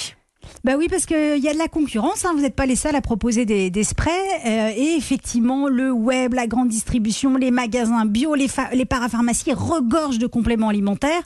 Bah 0.64 0.72
oui, 0.78 0.88
parce 0.90 1.06
qu'il 1.06 1.38
y 1.38 1.48
a 1.48 1.52
de 1.52 1.58
la 1.58 1.68
concurrence. 1.68 2.24
hein. 2.24 2.32
Vous 2.34 2.40
n'êtes 2.42 2.56
pas 2.56 2.66
les 2.66 2.76
seuls 2.76 2.96
à 2.96 3.00
proposer 3.00 3.44
des, 3.44 3.70
des 3.70 3.84
sprays. 3.84 4.10
Euh, 4.46 4.72
et 4.76 4.94
effectivement, 4.96 5.68
le 5.68 5.90
web, 5.92 6.34
la 6.34 6.46
grande 6.46 6.68
distribution, 6.68 7.36
les 7.36 7.50
magasins 7.50 8.04
bio, 8.06 8.34
les, 8.34 8.48
pha- 8.48 8.70
les 8.72 8.84
parapharmacies 8.84 9.52
regorgent 9.52 10.18
de 10.18 10.26
compléments 10.26 10.68
alimentaires. 10.68 11.22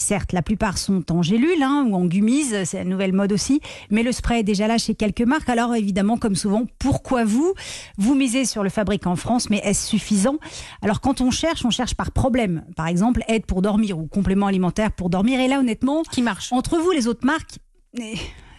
Certes, 0.00 0.32
la 0.32 0.42
plupart 0.42 0.78
sont 0.78 1.10
en 1.10 1.22
gélule 1.22 1.60
hein, 1.60 1.84
ou 1.88 1.96
en 1.96 2.04
gummies, 2.04 2.44
c'est 2.64 2.76
la 2.78 2.84
nouvelle 2.84 3.12
mode 3.12 3.32
aussi, 3.32 3.60
mais 3.90 4.04
le 4.04 4.12
spray 4.12 4.38
est 4.38 4.44
déjà 4.44 4.68
là 4.68 4.78
chez 4.78 4.94
quelques 4.94 5.22
marques. 5.22 5.48
Alors 5.48 5.74
évidemment, 5.74 6.16
comme 6.16 6.36
souvent, 6.36 6.66
pourquoi 6.78 7.24
vous? 7.24 7.52
Vous 7.96 8.14
misez 8.14 8.44
sur 8.44 8.62
le 8.62 8.68
fabrique 8.70 9.08
en 9.08 9.16
France, 9.16 9.50
mais 9.50 9.60
est-ce 9.64 9.88
suffisant? 9.88 10.36
Alors 10.82 11.00
quand 11.00 11.20
on 11.20 11.32
cherche, 11.32 11.64
on 11.64 11.70
cherche 11.70 11.96
par 11.96 12.12
problème. 12.12 12.64
Par 12.76 12.86
exemple, 12.86 13.24
aide 13.26 13.44
pour 13.44 13.60
dormir 13.60 13.98
ou 13.98 14.06
complément 14.06 14.46
alimentaire 14.46 14.92
pour 14.92 15.10
dormir. 15.10 15.40
Et 15.40 15.48
là, 15.48 15.58
honnêtement, 15.58 16.04
Qui 16.04 16.22
marche? 16.22 16.52
entre 16.52 16.78
vous, 16.78 16.92
les 16.92 17.08
autres 17.08 17.26
marques, 17.26 17.58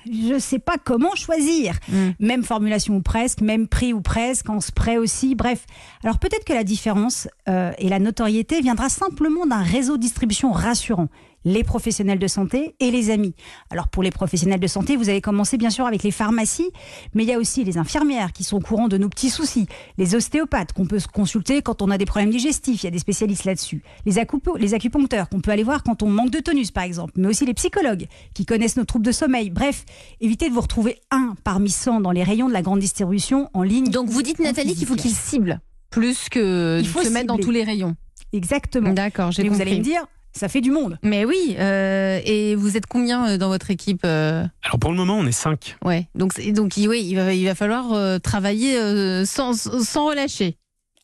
je 0.05 0.33
ne 0.33 0.39
sais 0.39 0.59
pas 0.59 0.77
comment 0.83 1.15
choisir. 1.15 1.75
Mm. 1.89 2.09
Même 2.19 2.43
formulation 2.43 2.95
ou 2.95 3.01
presque, 3.01 3.41
même 3.41 3.67
prix 3.67 3.93
ou 3.93 4.01
presque, 4.01 4.49
en 4.49 4.59
spray 4.59 4.97
aussi, 4.97 5.35
bref. 5.35 5.65
Alors 6.03 6.19
peut-être 6.19 6.45
que 6.45 6.53
la 6.53 6.63
différence 6.63 7.27
euh, 7.47 7.71
et 7.77 7.89
la 7.89 7.99
notoriété 7.99 8.61
viendra 8.61 8.89
simplement 8.89 9.45
d'un 9.45 9.63
réseau 9.63 9.97
de 9.97 10.01
distribution 10.01 10.51
rassurant. 10.51 11.07
Les 11.45 11.63
professionnels 11.63 12.19
de 12.19 12.27
santé 12.27 12.75
et 12.79 12.91
les 12.91 13.09
amis. 13.11 13.33
Alors 13.69 13.87
pour 13.87 14.03
les 14.03 14.11
professionnels 14.11 14.59
de 14.59 14.67
santé, 14.67 14.95
vous 14.97 15.09
allez 15.09 15.21
commencer 15.21 15.57
bien 15.57 15.69
sûr 15.69 15.85
avec 15.85 16.03
les 16.03 16.11
pharmacies, 16.11 16.69
mais 17.13 17.23
il 17.23 17.29
y 17.29 17.33
a 17.33 17.37
aussi 17.39 17.63
les 17.63 17.77
infirmières 17.77 18.33
qui 18.33 18.43
sont 18.43 18.57
au 18.57 18.59
courant 18.59 18.87
de 18.87 18.97
nos 18.97 19.07
petits 19.09 19.29
soucis, 19.29 19.67
les 19.97 20.15
ostéopathes 20.15 20.73
qu'on 20.73 20.85
peut 20.85 20.99
consulter 21.13 21.61
quand 21.61 21.81
on 21.81 21.89
a 21.91 21.97
des 21.97 22.05
problèmes 22.05 22.29
digestifs, 22.29 22.83
il 22.83 22.85
y 22.85 22.87
a 22.87 22.91
des 22.91 22.99
spécialistes 22.99 23.45
là-dessus, 23.45 23.83
les, 24.05 24.13
les 24.57 24.73
acupuncteurs 24.73 25.29
qu'on 25.29 25.39
peut 25.39 25.51
aller 25.51 25.63
voir 25.63 25.83
quand 25.83 26.03
on 26.03 26.09
manque 26.09 26.31
de 26.31 26.39
tonus 26.39 26.71
par 26.71 26.83
exemple, 26.83 27.13
mais 27.15 27.27
aussi 27.29 27.45
les 27.45 27.53
psychologues 27.53 28.07
qui 28.33 28.45
connaissent 28.45 28.75
nos 28.75 28.85
troubles 28.85 29.05
de 29.05 29.11
sommeil. 29.11 29.49
Bref, 29.49 29.85
évitez 30.19 30.49
de 30.49 30.53
vous 30.53 30.61
retrouver 30.61 30.99
un 31.11 31.35
parmi 31.43 31.69
100 31.69 32.01
dans 32.01 32.11
les 32.11 32.23
rayons 32.23 32.47
de 32.47 32.53
la 32.53 32.61
grande 32.61 32.79
distribution 32.79 33.49
en 33.53 33.63
ligne. 33.63 33.89
Donc 33.89 34.09
vous 34.09 34.21
dites, 34.21 34.39
Nathalie, 34.39 34.75
qu'il 34.75 34.87
faut 34.87 34.95
physique. 34.95 35.11
qu'il 35.11 35.15
cible 35.17 35.61
plus 35.89 36.29
que 36.29 36.79
Il 36.79 36.83
de 36.83 36.87
faut 36.87 37.01
se 37.03 37.09
mettre 37.09 37.27
dans 37.27 37.37
tous 37.37 37.51
les 37.51 37.63
rayons. 37.63 37.95
Exactement. 38.33 38.93
D'accord, 38.93 39.31
j'ai 39.31 39.43
Mais 39.43 39.49
vous 39.49 39.55
compris. 39.55 39.69
allez 39.71 39.79
me 39.79 39.83
dire, 39.83 40.05
ça 40.31 40.47
fait 40.47 40.61
du 40.61 40.71
monde. 40.71 40.97
Mais 41.03 41.25
oui, 41.25 41.55
euh, 41.59 42.19
et 42.23 42.55
vous 42.55 42.77
êtes 42.77 42.85
combien 42.85 43.29
euh, 43.31 43.37
dans 43.37 43.47
votre 43.49 43.71
équipe 43.71 44.01
euh, 44.05 44.45
Alors, 44.63 44.79
pour 44.79 44.91
le 44.91 44.97
moment, 44.97 45.17
on 45.17 45.25
est 45.25 45.31
5. 45.31 45.77
Ouais, 45.83 46.07
donc, 46.15 46.39
donc 46.53 46.77
il- 46.77 46.87
oui, 46.87 47.03
il, 47.09 47.15
va, 47.15 47.33
il 47.33 47.45
va 47.45 47.55
falloir 47.55 47.93
euh, 47.93 48.19
travailler 48.19 48.77
euh, 48.79 49.25
sans, 49.25 49.53
sans 49.53 50.05
relâcher. 50.07 50.57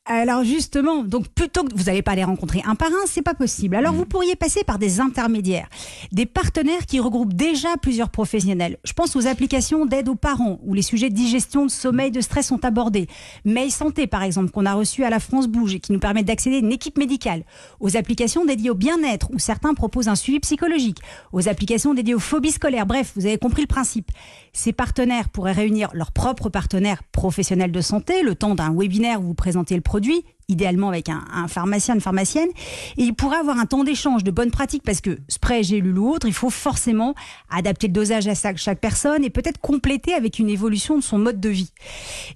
Alors 0.07 0.44
justement, 0.44 1.04
donc 1.04 1.30
plutôt 1.30 1.63
que 1.63 1.75
vous 1.75 1.86
n'allez 1.86 2.04
pas 2.04 2.13
les 2.13 2.24
rencontrer 2.24 2.62
un 2.63 2.75
par 2.75 2.90
un, 2.90 3.07
c'est 3.07 3.24
pas 3.24 3.34
possible. 3.34 3.75
Alors 3.75 3.92
vous 3.92 4.06
pourriez 4.06 4.36
passer 4.36 4.63
par 4.63 4.78
des 4.78 5.00
intermédiaires, 5.00 5.68
des 6.12 6.28
partenaires 6.28 6.86
qui 6.86 7.00
regroupent 7.00 7.34
déjà 7.34 7.69
plusieurs 7.81 8.12
professionnels. 8.12 8.78
Je 8.84 8.94
pense 8.94 9.16
aux 9.16 9.25
applications 9.25 9.88
d'aide 9.88 10.07
aux 10.07 10.16
parents 10.16 10.60
où 10.63 10.75
les 10.75 10.84
sujets 10.84 11.10
de 11.10 11.16
digestion, 11.16 11.66
de 11.66 11.72
sommeil, 11.72 12.12
de 12.12 12.22
stress 12.22 12.46
sont 12.46 12.63
abordés. 12.66 13.07
Mail 13.46 13.72
santé 13.72 14.06
par 14.06 14.22
exemple 14.22 14.52
qu'on 14.52 14.68
a 14.68 14.75
reçu 14.75 15.04
à 15.04 15.10
la 15.10 15.19
France 15.19 15.48
Bouge 15.48 15.74
et 15.74 15.80
qui 15.80 15.92
nous 15.92 15.98
permettent 15.98 16.28
d'accéder 16.28 16.58
à 16.58 16.60
une 16.60 16.72
équipe 16.72 17.00
médicale. 17.00 17.44
Aux 17.80 17.98
applications 17.98 18.46
dédiées 18.46 18.69
au 18.69 18.75
bien-être 18.75 19.31
où 19.34 19.40
certains 19.40 19.74
proposent 19.74 20.08
un 20.08 20.16
suivi 20.16 20.40
psychologique. 20.40 21.00
Aux 21.34 21.50
applications 21.50 21.96
dédiées 21.96 22.13
aux 22.13 22.19
phobies 22.19 22.51
scolaires. 22.51 22.86
Bref, 22.86 23.13
vous 23.16 23.25
avez 23.25 23.40
compris 23.40 23.63
le 23.63 23.68
principe. 23.68 24.12
Ces 24.54 24.72
partenaires 24.72 25.30
pourraient 25.30 25.51
réunir 25.51 25.90
leurs 25.94 26.12
propres 26.12 26.50
partenaires 26.50 27.01
professionnels 27.12 27.72
de 27.72 27.81
santé 27.81 28.22
le 28.22 28.36
temps 28.36 28.54
d'un 28.54 28.72
webinaire 28.72 29.19
où 29.19 29.24
vous 29.24 29.34
présentez 29.34 29.75
le 29.75 29.81
produit, 29.95 30.25
idéalement 30.47 30.89
avec 30.89 31.09
un, 31.09 31.24
un 31.33 31.47
pharmacien, 31.47 31.95
une 31.95 32.01
pharmacienne, 32.01 32.50
et 32.97 33.03
ils 33.03 33.13
pourraient 33.13 33.38
avoir 33.38 33.59
un 33.59 33.65
temps 33.65 33.83
d'échange 33.83 34.24
de 34.24 34.31
bonnes 34.31 34.51
pratiques 34.51 34.83
parce 34.83 35.01
que 35.01 35.18
spray, 35.27 35.63
gélule 35.63 35.97
ou 35.97 36.09
autre, 36.09 36.27
il 36.27 36.33
faut 36.33 36.50
forcément 36.50 37.15
adapter 37.50 37.88
le 37.88 37.94
dosage 37.94 38.27
à 38.27 38.36
chaque, 38.36 38.80
personne 38.80 39.24
et 39.24 39.30
peut-être 39.30 39.59
compléter 39.59 40.13
avec 40.13 40.39
une 40.39 40.50
évolution 40.50 40.97
de 40.97 41.03
son 41.03 41.18
mode 41.18 41.39
de 41.39 41.50
vie. 41.50 41.71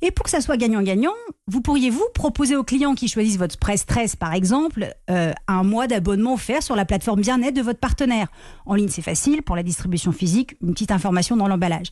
Et 0.01 0.11
pour 0.11 0.23
que 0.23 0.29
ça 0.29 0.41
soit 0.41 0.57
gagnant-gagnant, 0.57 1.13
vous 1.47 1.61
pourriez 1.61 1.89
vous 1.89 2.05
proposer 2.13 2.55
aux 2.55 2.63
clients 2.63 2.95
qui 2.95 3.07
choisissent 3.07 3.37
votre 3.37 3.53
spray 3.53 3.77
stress 3.77 4.15
par 4.15 4.33
exemple 4.33 4.93
euh, 5.09 5.33
un 5.47 5.63
mois 5.63 5.87
d'abonnement 5.87 6.33
offert 6.33 6.63
sur 6.63 6.75
la 6.75 6.85
plateforme 6.85 7.21
bien-être 7.21 7.55
de 7.55 7.61
votre 7.61 7.79
partenaire. 7.79 8.27
En 8.65 8.75
ligne 8.75 8.89
c'est 8.89 9.01
facile, 9.01 9.41
pour 9.41 9.55
la 9.55 9.63
distribution 9.63 10.11
physique, 10.11 10.55
une 10.61 10.73
petite 10.73 10.91
information 10.91 11.35
dans 11.35 11.47
l'emballage. 11.47 11.87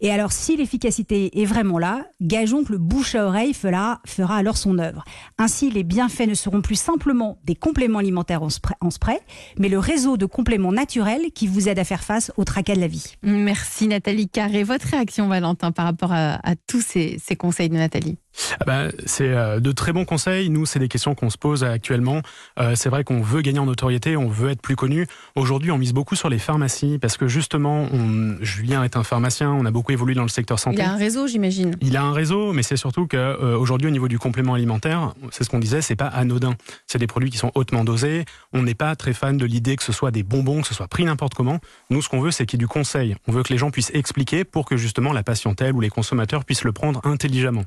Et 0.00 0.10
alors 0.10 0.32
si 0.32 0.56
l'efficacité 0.56 1.40
est 1.40 1.46
vraiment 1.46 1.78
là, 1.78 2.06
gageons 2.20 2.64
que 2.64 2.72
le 2.72 2.78
bouche 2.78 3.14
à 3.14 3.26
oreille 3.26 3.54
fera 3.54 4.00
alors 4.36 4.56
son 4.56 4.78
œuvre. 4.78 5.04
Ainsi, 5.48 5.70
les 5.70 5.82
bienfaits 5.82 6.26
ne 6.28 6.34
seront 6.34 6.60
plus 6.60 6.78
simplement 6.78 7.38
des 7.44 7.54
compléments 7.54 8.00
alimentaires 8.00 8.42
en 8.42 8.90
spray, 8.90 9.18
mais 9.58 9.70
le 9.70 9.78
réseau 9.78 10.18
de 10.18 10.26
compléments 10.26 10.72
naturels 10.72 11.32
qui 11.34 11.46
vous 11.46 11.70
aide 11.70 11.78
à 11.78 11.84
faire 11.84 12.04
face 12.04 12.30
au 12.36 12.44
tracas 12.44 12.74
de 12.74 12.80
la 12.80 12.86
vie. 12.86 13.14
Merci 13.22 13.88
Nathalie 13.88 14.28
Carré. 14.28 14.62
Votre 14.62 14.88
réaction, 14.88 15.26
Valentin, 15.26 15.72
par 15.72 15.86
rapport 15.86 16.12
à, 16.12 16.38
tous 16.66 16.82
ces 16.82 17.36
conseils 17.38 17.70
de 17.70 17.76
Nathalie? 17.76 18.18
Ah 18.60 18.64
bah, 18.64 18.88
c'est 19.06 19.28
euh, 19.28 19.60
de 19.60 19.72
très 19.72 19.92
bons 19.92 20.04
conseils. 20.04 20.50
Nous, 20.50 20.66
c'est 20.66 20.78
des 20.78 20.88
questions 20.88 21.14
qu'on 21.14 21.30
se 21.30 21.38
pose 21.38 21.64
actuellement. 21.64 22.22
Euh, 22.58 22.74
c'est 22.74 22.88
vrai 22.88 23.04
qu'on 23.04 23.20
veut 23.20 23.42
gagner 23.42 23.58
en 23.58 23.66
notoriété, 23.66 24.16
on 24.16 24.28
veut 24.28 24.50
être 24.50 24.62
plus 24.62 24.76
connu. 24.76 25.06
Aujourd'hui, 25.34 25.70
on 25.70 25.78
mise 25.78 25.92
beaucoup 25.92 26.16
sur 26.16 26.28
les 26.28 26.38
pharmacies 26.38 26.98
parce 26.98 27.16
que 27.16 27.28
justement, 27.28 27.88
on... 27.92 28.36
Julien 28.40 28.84
est 28.84 28.96
un 28.96 29.02
pharmacien, 29.02 29.50
on 29.50 29.64
a 29.64 29.70
beaucoup 29.70 29.92
évolué 29.92 30.14
dans 30.14 30.22
le 30.22 30.28
secteur 30.28 30.58
santé. 30.58 30.78
Il 30.78 30.82
a 30.82 30.92
un 30.92 30.96
réseau, 30.96 31.26
j'imagine. 31.26 31.76
Il 31.80 31.96
a 31.96 32.02
un 32.02 32.12
réseau, 32.12 32.52
mais 32.52 32.62
c'est 32.62 32.76
surtout 32.76 33.06
qu'aujourd'hui, 33.06 33.88
au 33.88 33.90
niveau 33.90 34.08
du 34.08 34.18
complément 34.18 34.54
alimentaire, 34.54 35.14
c'est 35.30 35.44
ce 35.44 35.50
qu'on 35.50 35.58
disait, 35.58 35.82
c'est 35.82 35.96
pas 35.96 36.06
anodin. 36.06 36.54
C'est 36.86 36.98
des 36.98 37.06
produits 37.06 37.30
qui 37.30 37.38
sont 37.38 37.52
hautement 37.54 37.84
dosés. 37.84 38.24
On 38.52 38.62
n'est 38.62 38.74
pas 38.74 38.94
très 38.96 39.12
fan 39.12 39.36
de 39.36 39.46
l'idée 39.46 39.76
que 39.76 39.82
ce 39.82 39.92
soit 39.92 40.10
des 40.10 40.22
bonbons, 40.22 40.62
que 40.62 40.68
ce 40.68 40.74
soit 40.74 40.88
pris 40.88 41.04
n'importe 41.04 41.34
comment. 41.34 41.58
Nous, 41.90 42.02
ce 42.02 42.08
qu'on 42.08 42.20
veut, 42.20 42.30
c'est 42.30 42.46
qu'il 42.46 42.58
y 42.58 42.62
ait 42.62 42.66
du 42.66 42.68
conseil. 42.68 43.16
On 43.26 43.32
veut 43.32 43.42
que 43.42 43.52
les 43.52 43.58
gens 43.58 43.70
puissent 43.70 43.90
expliquer 43.94 44.44
pour 44.44 44.64
que 44.66 44.76
justement 44.76 45.12
la 45.12 45.22
patientèle 45.22 45.74
ou 45.74 45.80
les 45.80 45.90
consommateurs 45.90 46.44
puissent 46.44 46.64
le 46.64 46.72
prendre 46.72 47.00
intelligemment. 47.04 47.64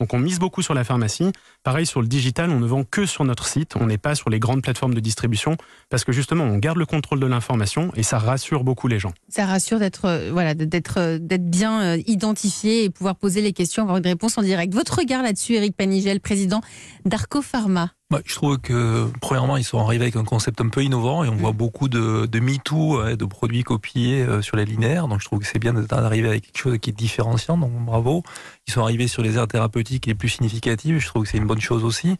Donc 0.00 0.14
on 0.14 0.18
mise 0.18 0.38
beaucoup 0.38 0.62
sur 0.62 0.74
la 0.74 0.82
pharmacie. 0.84 1.30
Pareil 1.62 1.86
sur 1.86 2.00
le 2.00 2.08
digital, 2.08 2.50
on 2.50 2.58
ne 2.58 2.66
vend 2.66 2.82
que 2.82 3.06
sur 3.06 3.24
notre 3.24 3.46
site. 3.46 3.76
On 3.78 3.86
n'est 3.86 3.98
pas 3.98 4.14
sur 4.14 4.30
les 4.30 4.40
grandes 4.40 4.62
plateformes 4.62 4.94
de 4.94 5.00
distribution 5.00 5.56
parce 5.90 6.04
que 6.04 6.12
justement, 6.12 6.44
on 6.44 6.58
garde 6.58 6.78
le 6.78 6.86
contrôle 6.86 7.20
de 7.20 7.26
l'information 7.26 7.92
et 7.94 8.02
ça 8.02 8.18
rassure 8.18 8.64
beaucoup 8.64 8.88
les 8.88 8.98
gens. 8.98 9.12
Ça 9.28 9.46
rassure 9.46 9.78
d'être 9.78 10.06
euh, 10.06 10.30
voilà, 10.32 10.50
euh, 10.50 11.18
d'être 11.18 11.50
bien 11.50 11.82
euh, 11.82 12.02
identifié 12.06 12.84
et 12.84 12.90
pouvoir 12.90 13.16
poser 13.16 13.42
les 13.42 13.52
questions, 13.52 13.82
avoir 13.82 13.98
une 13.98 14.06
réponse 14.06 14.36
en 14.38 14.42
direct. 14.42 14.74
Votre 14.74 14.98
regard 14.98 15.22
là-dessus, 15.22 15.54
Eric 15.54 15.76
Panigel, 15.76 16.20
président 16.20 16.62
d'Arco 17.04 17.40
Pharma. 17.40 17.92
Bah, 18.12 18.20
je 18.26 18.34
trouve 18.34 18.58
que, 18.58 19.08
premièrement, 19.22 19.56
ils 19.56 19.64
sont 19.64 19.78
arrivés 19.78 20.04
avec 20.04 20.16
un 20.16 20.24
concept 20.24 20.60
un 20.60 20.68
peu 20.68 20.84
innovant 20.84 21.24
et 21.24 21.30
on 21.30 21.34
voit 21.34 21.52
beaucoup 21.52 21.88
de, 21.88 22.26
de 22.26 22.40
MeToo, 22.40 23.00
euh, 23.00 23.16
de 23.16 23.24
produits 23.24 23.62
copiés 23.62 24.20
euh, 24.20 24.42
sur 24.42 24.58
les 24.58 24.66
linéaires. 24.66 25.08
Donc, 25.08 25.20
je 25.20 25.24
trouve 25.24 25.38
que 25.38 25.46
c'est 25.46 25.58
bien 25.58 25.72
d'arriver 25.72 26.28
avec 26.28 26.42
quelque 26.42 26.58
chose 26.58 26.78
qui 26.78 26.90
est 26.90 26.92
différenciant. 26.92 27.56
Donc, 27.56 27.72
bravo. 27.72 28.22
Ils 28.68 28.72
sont 28.74 28.82
arrivés 28.82 29.08
sur 29.08 29.22
les 29.22 29.38
aires 29.38 29.48
thérapeutiques 29.48 30.04
les 30.04 30.14
plus 30.14 30.28
significatives. 30.28 30.98
Je 30.98 31.06
trouve 31.06 31.22
que 31.22 31.30
c'est 31.30 31.38
une 31.38 31.46
bonne 31.46 31.62
chose 31.62 31.84
aussi. 31.84 32.18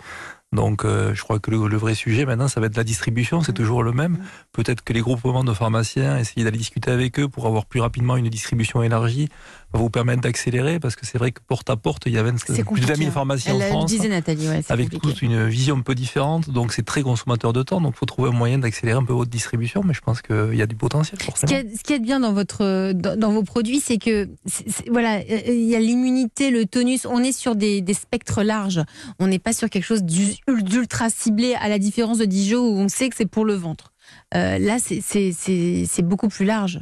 Donc, 0.53 0.87
euh, 0.87 1.15
je 1.15 1.23
crois 1.23 1.39
que 1.39 1.51
le, 1.51 1.69
le, 1.69 1.77
vrai 1.77 1.95
sujet 1.95 2.25
maintenant, 2.25 2.49
ça 2.49 2.61
va 2.61 2.69
être 2.69 2.77
la 2.77 2.85
distribution. 2.85 3.43
C'est 3.43 3.53
toujours 3.53 3.83
le 3.83 3.93
même. 3.93 4.19
Peut-être 4.53 4.83
que 4.83 4.95
les 4.95 5.01
groupements 5.01 5.45
de 5.45 5.53
pharmaciens, 5.53 6.19
essayer 6.19 6.45
d'aller 6.45 6.57
discuter 6.57 6.91
avec 6.91 7.19
eux 7.19 7.29
pour 7.29 7.47
avoir 7.47 7.67
plus 7.67 7.81
rapidement 7.81 8.17
une 8.17 8.31
distribution 8.31 8.83
élargie, 8.83 9.29
va 9.73 9.79
vous 9.79 9.91
permettre 9.91 10.21
d'accélérer 10.23 10.79
parce 10.81 10.97
que 10.97 11.07
c'est 11.07 11.19
vrai 11.19 11.33
que 11.33 11.41
porte 11.47 11.71
à 11.71 11.77
porte, 11.77 12.03
il 12.07 12.13
y 12.13 12.19
avait 12.19 12.33
plus 12.33 12.81
de 12.81 12.87
20 12.87 12.95
000 12.97 13.11
pharmaciens 13.11 13.55
en 13.55 13.61
France. 13.61 13.87
disait 13.91 14.09
Nathalie, 14.09 14.49
ouais, 14.49 14.61
avec 14.69 14.91
compliqué. 14.91 15.09
toute 15.09 15.23
une 15.23 15.47
vision 15.49 15.77
un 15.77 15.81
peu 15.81 15.95
différente. 15.95 16.51
Donc, 16.51 16.73
c'est 16.73 16.83
très 16.85 17.03
consommateur 17.03 17.53
de 17.53 17.63
temps. 17.63 17.81
Donc, 17.81 17.95
il 17.97 17.99
faut 17.99 18.07
trouver 18.07 18.29
un 18.31 18.33
moyen 18.33 18.59
d'accélérer 18.59 18.99
un 18.99 19.05
peu 19.05 19.13
votre 19.13 19.31
distribution. 19.31 19.83
Mais 19.85 19.95
je 19.95 20.01
pense 20.01 20.21
qu'il 20.23 20.55
y 20.55 20.63
a 20.63 20.67
du 20.67 20.77
potentiel. 20.77 21.19
Ce 21.21 21.25
Forcément. 21.25 21.49
qui, 21.49 21.55
est, 21.55 21.77
ce 21.77 21.83
qui 21.83 21.93
est 21.95 21.99
bien 21.99 22.21
dans, 22.21 22.33
votre, 22.33 22.93
dans, 22.93 23.19
dans 23.19 23.33
vos 23.33 23.43
produits, 23.43 23.81
c'est 23.81 23.99
que 23.99 24.29
voilà, 24.91 25.17
euh, 25.19 25.41
il 25.47 25.65
y 25.69 25.75
a 25.77 25.81
l'immunité, 25.81 26.51
le 26.51 26.67
tonus. 26.67 27.07
On 27.07 27.19
est 27.23 27.33
sur 27.33 27.57
des, 27.57 27.81
des 27.81 27.95
spectres 27.95 28.43
larges. 28.43 28.83
On 29.19 29.27
n'est 29.27 29.39
pas 29.39 29.53
sur 29.53 29.71
quelque 29.71 29.85
chose 29.85 30.03
d'u- 30.03 30.37
d'ultra 30.63 31.09
ciblé, 31.11 31.55
à 31.55 31.69
la 31.69 31.79
différence 31.79 32.19
de 32.19 32.25
Dijon 32.25 32.61
où 32.67 32.77
on 32.79 32.89
sait 32.89 33.09
que 33.09 33.17
c'est 33.17 33.27
pour 33.27 33.45
le 33.45 33.55
ventre. 33.55 33.93
Euh, 34.35 34.59
là, 34.59 34.77
c'est 34.79 36.03
beaucoup 36.03 36.29
plus 36.29 36.45
large. 36.45 36.81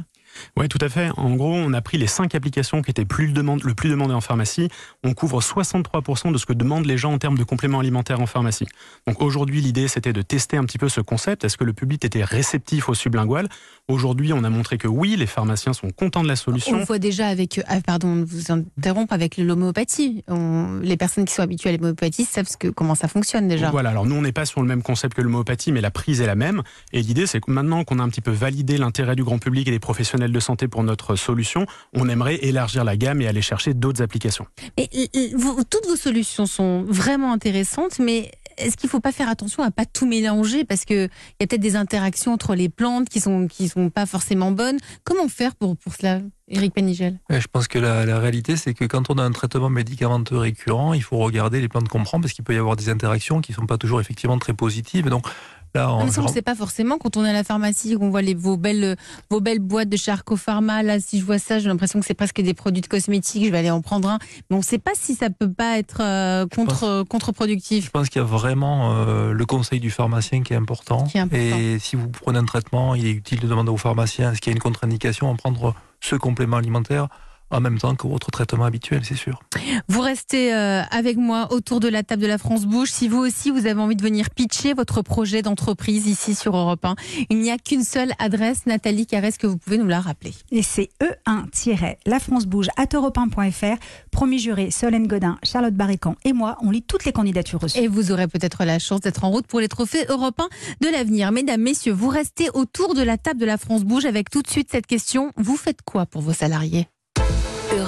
Oui, 0.57 0.67
tout 0.67 0.77
à 0.81 0.89
fait. 0.89 1.09
En 1.17 1.35
gros, 1.35 1.53
on 1.53 1.73
a 1.73 1.81
pris 1.81 1.97
les 1.97 2.07
cinq 2.07 2.35
applications 2.35 2.81
qui 2.81 2.91
étaient 2.91 3.05
plus 3.05 3.27
le, 3.27 3.33
demande- 3.33 3.63
le 3.63 3.73
plus 3.73 3.89
demandées 3.89 4.13
en 4.13 4.21
pharmacie. 4.21 4.69
On 5.03 5.13
couvre 5.13 5.41
63% 5.41 6.31
de 6.31 6.37
ce 6.37 6.45
que 6.45 6.53
demandent 6.53 6.85
les 6.85 6.97
gens 6.97 7.13
en 7.13 7.17
termes 7.17 7.37
de 7.37 7.43
compléments 7.43 7.79
alimentaires 7.79 8.19
en 8.21 8.25
pharmacie. 8.25 8.67
Donc 9.07 9.21
aujourd'hui, 9.21 9.61
l'idée, 9.61 9.87
c'était 9.87 10.13
de 10.13 10.21
tester 10.21 10.57
un 10.57 10.63
petit 10.65 10.77
peu 10.77 10.89
ce 10.89 11.01
concept. 11.01 11.43
Est-ce 11.43 11.57
que 11.57 11.63
le 11.63 11.73
public 11.73 12.03
était 12.05 12.23
réceptif 12.23 12.89
au 12.89 12.93
sublingual 12.93 13.47
Aujourd'hui, 13.87 14.31
on 14.33 14.43
a 14.43 14.49
montré 14.49 14.77
que 14.77 14.87
oui, 14.87 15.15
les 15.17 15.25
pharmaciens 15.25 15.73
sont 15.73 15.89
contents 15.89 16.21
de 16.23 16.27
la 16.27 16.33
On 16.33 16.37
solution. 16.37 16.77
le 16.77 16.85
voit 16.85 16.99
déjà 16.99 17.27
avec, 17.27 17.57
euh, 17.57 17.63
ah, 17.67 17.81
pardon, 17.81 18.23
vous 18.25 18.51
interrompre 18.51 19.13
avec 19.13 19.37
l'homéopathie. 19.37 20.23
On- 20.27 20.79
Les 20.81 20.97
personnes 20.97 21.25
qui 21.25 21.33
sont 21.33 21.41
habituées 21.41 21.69
à 21.69 21.73
l'homéopathie 21.73 22.25
savent 22.25 22.47
ce 22.47 22.57
que, 22.57 22.67
comment 22.67 22.95
ça 22.95 23.07
fonctionne 23.07 23.47
déjà. 23.47 23.69
Voilà, 23.71 23.89
alors 23.89 24.05
nous 24.05 24.15
on 24.15 24.21
n'est 24.21 24.31
pas 24.31 24.45
sur 24.45 24.61
le 24.61 24.67
même 24.67 24.81
concept 24.83 25.15
que 25.15 25.21
l'homéopathie, 25.21 25.71
mais 25.71 25.81
la 25.81 25.91
prise 25.91 26.21
est 26.21 26.25
la 26.27 26.35
même. 26.35 26.61
Et 26.93 27.01
l'idée 27.01 27.25
c'est 27.27 27.39
que 27.41 27.51
maintenant 27.51 27.83
qu'on 27.83 27.99
a 27.99 28.03
un 28.03 28.09
petit 28.09 28.21
peu 28.21 28.31
validé 28.31 28.77
l'intérêt 28.77 29.15
du 29.15 29.23
grand 29.23 29.39
public 29.39 29.67
et 29.67 29.71
des 29.71 29.79
professionnels 29.79 30.20
de 30.29 30.39
santé 30.39 30.67
pour 30.67 30.83
notre 30.83 31.15
solution, 31.15 31.65
on 31.93 32.07
aimerait 32.09 32.35
élargir 32.43 32.83
la 32.83 32.97
gamme 32.97 33.21
et 33.21 33.27
aller 33.27 33.41
chercher 33.41 33.73
d'autres 33.73 34.01
applications. 34.03 34.45
Et, 34.77 35.09
et, 35.13 35.33
vous- 35.35 35.63
toutes 35.63 35.87
vos 35.87 35.95
solutions 35.95 36.45
sont 36.45 36.83
vraiment 36.83 37.33
intéressantes, 37.33 37.97
mais 37.99 38.31
est-ce 38.57 38.75
qu'il 38.77 38.87
ne 38.87 38.91
faut 38.91 38.99
pas 38.99 39.11
faire 39.13 39.29
attention 39.29 39.63
à 39.63 39.71
pas 39.71 39.85
tout 39.85 40.05
mélanger 40.05 40.65
parce 40.65 40.85
que 40.85 41.05
il 41.05 41.39
y 41.39 41.43
a 41.43 41.47
peut-être 41.47 41.61
des 41.61 41.75
interactions 41.77 42.33
entre 42.33 42.53
les 42.53 42.69
plantes 42.69 43.09
qui 43.09 43.19
sont 43.21 43.47
qui 43.47 43.69
sont 43.69 43.89
pas 43.89 44.05
forcément 44.05 44.51
bonnes. 44.51 44.77
Comment 45.03 45.27
faire 45.29 45.55
pour 45.55 45.77
pour 45.77 45.93
cela, 45.95 46.19
Éric 46.49 46.73
Panigel 46.73 47.17
Ouais, 47.29 47.39
Je 47.41 47.47
pense 47.47 47.67
que 47.67 47.79
la, 47.79 48.05
la 48.05 48.19
réalité, 48.19 48.57
c'est 48.57 48.73
que 48.73 48.85
quand 48.85 49.09
on 49.09 49.15
a 49.17 49.23
un 49.23 49.31
traitement 49.31 49.69
médicamenteux 49.69 50.37
récurrent, 50.37 50.93
il 50.93 51.01
faut 51.01 51.17
regarder 51.17 51.61
les 51.61 51.69
plantes 51.69 51.87
qu'on 51.87 52.03
prend 52.03 52.19
parce 52.19 52.33
qu'il 52.33 52.43
peut 52.43 52.53
y 52.53 52.57
avoir 52.57 52.75
des 52.75 52.89
interactions 52.89 53.41
qui 53.41 53.53
ne 53.53 53.55
sont 53.55 53.65
pas 53.65 53.77
toujours 53.77 54.01
effectivement 54.01 54.37
très 54.37 54.53
positives. 54.53 55.07
Donc 55.09 55.25
là, 55.73 55.95
Mais 55.97 56.03
on, 56.03 56.11
ça, 56.11 56.21
on 56.21 56.25
ne 56.25 56.29
sait 56.29 56.41
pas 56.41 56.55
forcément 56.55 56.97
quand 56.97 57.17
on 57.17 57.25
est 57.25 57.29
à 57.29 57.33
la 57.33 57.43
pharmacie, 57.43 57.95
qu'on 57.95 58.09
voit 58.09 58.21
les, 58.21 58.33
vos, 58.33 58.57
belles, 58.57 58.95
vos 59.29 59.39
belles 59.39 59.59
boîtes 59.59 59.89
de 59.89 59.97
chez 59.97 60.11
Arcopharma. 60.11 60.83
Là, 60.83 60.99
si 60.99 61.19
je 61.19 61.25
vois 61.25 61.39
ça, 61.39 61.59
j'ai 61.59 61.67
l'impression 61.67 61.99
que 61.99 62.05
c'est 62.05 62.13
presque 62.13 62.41
des 62.41 62.53
produits 62.53 62.81
de 62.81 62.87
cosmétiques. 62.87 63.45
Je 63.45 63.51
vais 63.51 63.57
aller 63.57 63.71
en 63.71 63.81
prendre 63.81 64.09
un. 64.09 64.19
Mais 64.49 64.55
on 64.55 64.59
ne 64.59 64.63
sait 64.63 64.79
pas 64.79 64.91
si 64.95 65.15
ça 65.15 65.29
peut 65.29 65.51
pas 65.51 65.77
être 65.77 66.01
euh, 66.01 66.45
contre, 66.47 66.83
euh, 66.83 67.03
contre-productif. 67.03 67.85
Je 67.85 67.89
pense 67.89 68.09
qu'il 68.09 68.21
y 68.21 68.23
a 68.23 68.27
vraiment 68.27 68.93
euh, 68.93 69.33
le 69.33 69.45
conseil 69.45 69.79
du 69.79 69.91
pharmacien 69.91 70.43
qui 70.43 70.53
est, 70.53 70.57
important. 70.57 71.03
Qui 71.05 71.17
est 71.17 71.21
important. 71.21 71.57
Et 71.57 71.79
si 71.79 71.95
vous 71.95 72.09
prenez 72.09 72.39
un 72.39 72.45
traitement, 72.45 72.95
il 72.95 73.05
est 73.07 73.11
utile 73.11 73.39
de 73.39 73.47
demander 73.47 73.71
au 73.71 73.77
pharmacien 73.77 74.31
est-ce 74.31 74.41
qu'il 74.41 74.51
y 74.51 74.53
a 74.53 74.55
une 74.55 74.61
contre-indication 74.61 75.31
à 75.31 75.35
prendre 75.35 75.75
ce 75.99 76.15
complément 76.15 76.57
alimentaire 76.57 77.07
en 77.51 77.61
même 77.61 77.77
temps 77.77 77.95
que 77.95 78.07
votre 78.07 78.31
traitement 78.31 78.65
habituel, 78.65 79.01
c'est 79.03 79.15
sûr. 79.15 79.41
Vous 79.87 80.01
restez 80.01 80.53
euh, 80.53 80.81
avec 80.91 81.17
moi 81.17 81.51
autour 81.51 81.79
de 81.79 81.87
la 81.87 82.03
table 82.03 82.21
de 82.21 82.27
la 82.27 82.37
France 82.37 82.65
Bouge. 82.65 82.89
Si 82.89 83.07
vous 83.07 83.19
aussi, 83.19 83.51
vous 83.51 83.67
avez 83.67 83.79
envie 83.79 83.95
de 83.95 84.01
venir 84.01 84.29
pitcher 84.29 84.73
votre 84.73 85.01
projet 85.01 85.41
d'entreprise 85.41 86.07
ici 86.07 86.35
sur 86.35 86.55
Europe 86.55 86.83
1, 86.83 86.95
il 87.29 87.39
n'y 87.39 87.51
a 87.51 87.57
qu'une 87.57 87.83
seule 87.83 88.11
adresse, 88.19 88.65
Nathalie 88.65 89.05
Carès, 89.05 89.37
que 89.37 89.47
vous 89.47 89.57
pouvez 89.57 89.77
nous 89.77 89.87
la 89.87 89.99
rappeler. 89.99 90.33
Et 90.51 90.63
c'est 90.63 90.89
E1-La 91.01 92.19
France 92.19 92.45
Bouge 92.45 92.69
à 92.77 92.85
europe1.fr. 92.85 93.77
Promis 94.11 94.39
juré, 94.39 94.71
Solène 94.71 95.07
Godin, 95.07 95.37
Charlotte 95.43 95.73
Barrican 95.73 96.15
et 96.23 96.33
moi, 96.33 96.57
on 96.61 96.71
lit 96.71 96.83
toutes 96.83 97.05
les 97.05 97.11
candidatures 97.11 97.59
reçues. 97.59 97.79
Et 97.79 97.87
vous 97.87 98.11
aurez 98.11 98.27
peut-être 98.27 98.63
la 98.63 98.79
chance 98.79 99.01
d'être 99.01 99.23
en 99.23 99.29
route 99.29 99.47
pour 99.47 99.59
les 99.59 99.67
trophées 99.67 100.05
européens 100.09 100.49
de 100.81 100.87
l'avenir. 100.87 101.31
Mesdames, 101.31 101.61
messieurs, 101.61 101.93
vous 101.93 102.09
restez 102.09 102.49
autour 102.53 102.95
de 102.95 103.01
la 103.01 103.17
table 103.17 103.39
de 103.39 103.45
la 103.45 103.57
France 103.57 103.83
Bouge 103.83 104.05
avec 104.05 104.29
tout 104.29 104.41
de 104.41 104.49
suite 104.49 104.69
cette 104.71 104.87
question. 104.87 105.31
Vous 105.37 105.57
faites 105.57 105.81
quoi 105.81 106.05
pour 106.05 106.21
vos 106.21 106.33
salariés? 106.33 106.87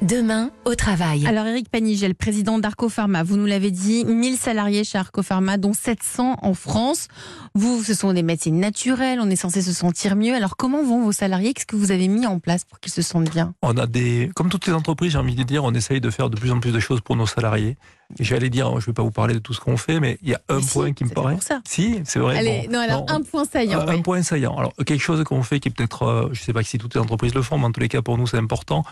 Demain, 0.00 0.52
au 0.64 0.76
travail. 0.76 1.26
Alors 1.26 1.44
Eric 1.46 1.70
Panigel, 1.70 2.14
président 2.14 2.60
d'Arco 2.60 2.88
Pharma, 2.88 3.24
vous 3.24 3.36
nous 3.36 3.46
l'avez 3.46 3.72
dit, 3.72 4.04
1000 4.04 4.36
salariés 4.36 4.84
chez 4.84 4.96
Arco 4.96 5.24
Pharma, 5.24 5.56
dont 5.56 5.72
700 5.72 6.36
en 6.40 6.54
France. 6.54 7.08
Vous, 7.56 7.82
ce 7.82 7.94
sont 7.94 8.12
des 8.12 8.22
médecines 8.22 8.60
naturelles, 8.60 9.18
on 9.20 9.28
est 9.28 9.34
censé 9.36 9.60
se 9.60 9.72
sentir 9.72 10.14
mieux. 10.14 10.36
Alors 10.36 10.56
comment 10.56 10.84
vont 10.84 11.02
vos 11.02 11.10
salariés? 11.10 11.52
Qu'est-ce 11.52 11.66
que 11.66 11.74
vous 11.74 11.90
avez 11.90 12.06
mis 12.06 12.26
en 12.26 12.38
place 12.38 12.64
pour 12.64 12.78
qu'ils 12.78 12.92
se 12.92 13.02
sentent 13.02 13.28
bien? 13.30 13.54
On 13.60 13.76
a 13.76 13.88
des, 13.88 14.30
comme 14.36 14.50
toutes 14.50 14.68
les 14.68 14.72
entreprises, 14.72 15.12
j'ai 15.12 15.18
envie 15.18 15.34
de 15.34 15.42
dire, 15.42 15.64
on 15.64 15.74
essaye 15.74 16.00
de 16.00 16.10
faire 16.10 16.30
de 16.30 16.36
plus 16.38 16.52
en 16.52 16.60
plus 16.60 16.70
de 16.72 16.78
choses 16.80 17.00
pour 17.00 17.16
nos 17.16 17.26
salariés. 17.26 17.76
Et 18.20 18.24
j'allais 18.24 18.48
dire, 18.50 18.70
je 18.70 18.76
ne 18.76 18.80
vais 18.86 18.92
pas 18.94 19.02
vous 19.02 19.10
parler 19.10 19.34
de 19.34 19.38
tout 19.40 19.52
ce 19.52 19.60
qu'on 19.60 19.76
fait, 19.76 20.00
mais 20.00 20.18
il 20.22 20.30
y 20.30 20.34
a 20.34 20.40
un 20.48 20.56
Mais 20.56 20.62
si, 20.62 20.72
point 20.72 20.92
qui 20.92 21.04
me 21.04 21.10
paraît. 21.10 21.34
pour 21.34 21.42
ça. 21.42 21.60
Si, 21.66 22.00
c'est 22.04 22.20
vrai. 22.20 22.38
Allez, 22.38 22.62
bon, 22.66 22.72
non, 22.74 22.78
alors 22.78 23.00
non, 23.00 23.14
un 23.16 23.20
point 23.22 23.44
saillant. 23.44 23.80
un, 23.80 23.88
un 23.88 23.96
oui. 23.96 24.02
point 24.02 24.22
saillant. 24.22 24.56
Alors, 24.56 24.72
quelque 24.86 25.02
chose 25.02 25.22
qu'on 25.24 25.42
fait 25.42 25.60
qui 25.60 25.68
est 25.68 25.72
peut-être, 25.72 26.04
euh, 26.04 26.22
je 26.32 26.40
ne 26.40 26.44
sais 26.44 26.52
pas 26.54 26.62
si 26.62 26.78
toutes 26.78 26.94
les 26.94 27.00
entreprises 27.00 27.34
le 27.34 27.42
font, 27.42 27.58
mais 27.58 27.66
en 27.66 27.72
tous 27.72 27.80
les 27.80 27.88
cas, 27.88 28.00
pour 28.00 28.16
nous, 28.16 28.26
c'est 28.26 28.38
important. 28.38 28.82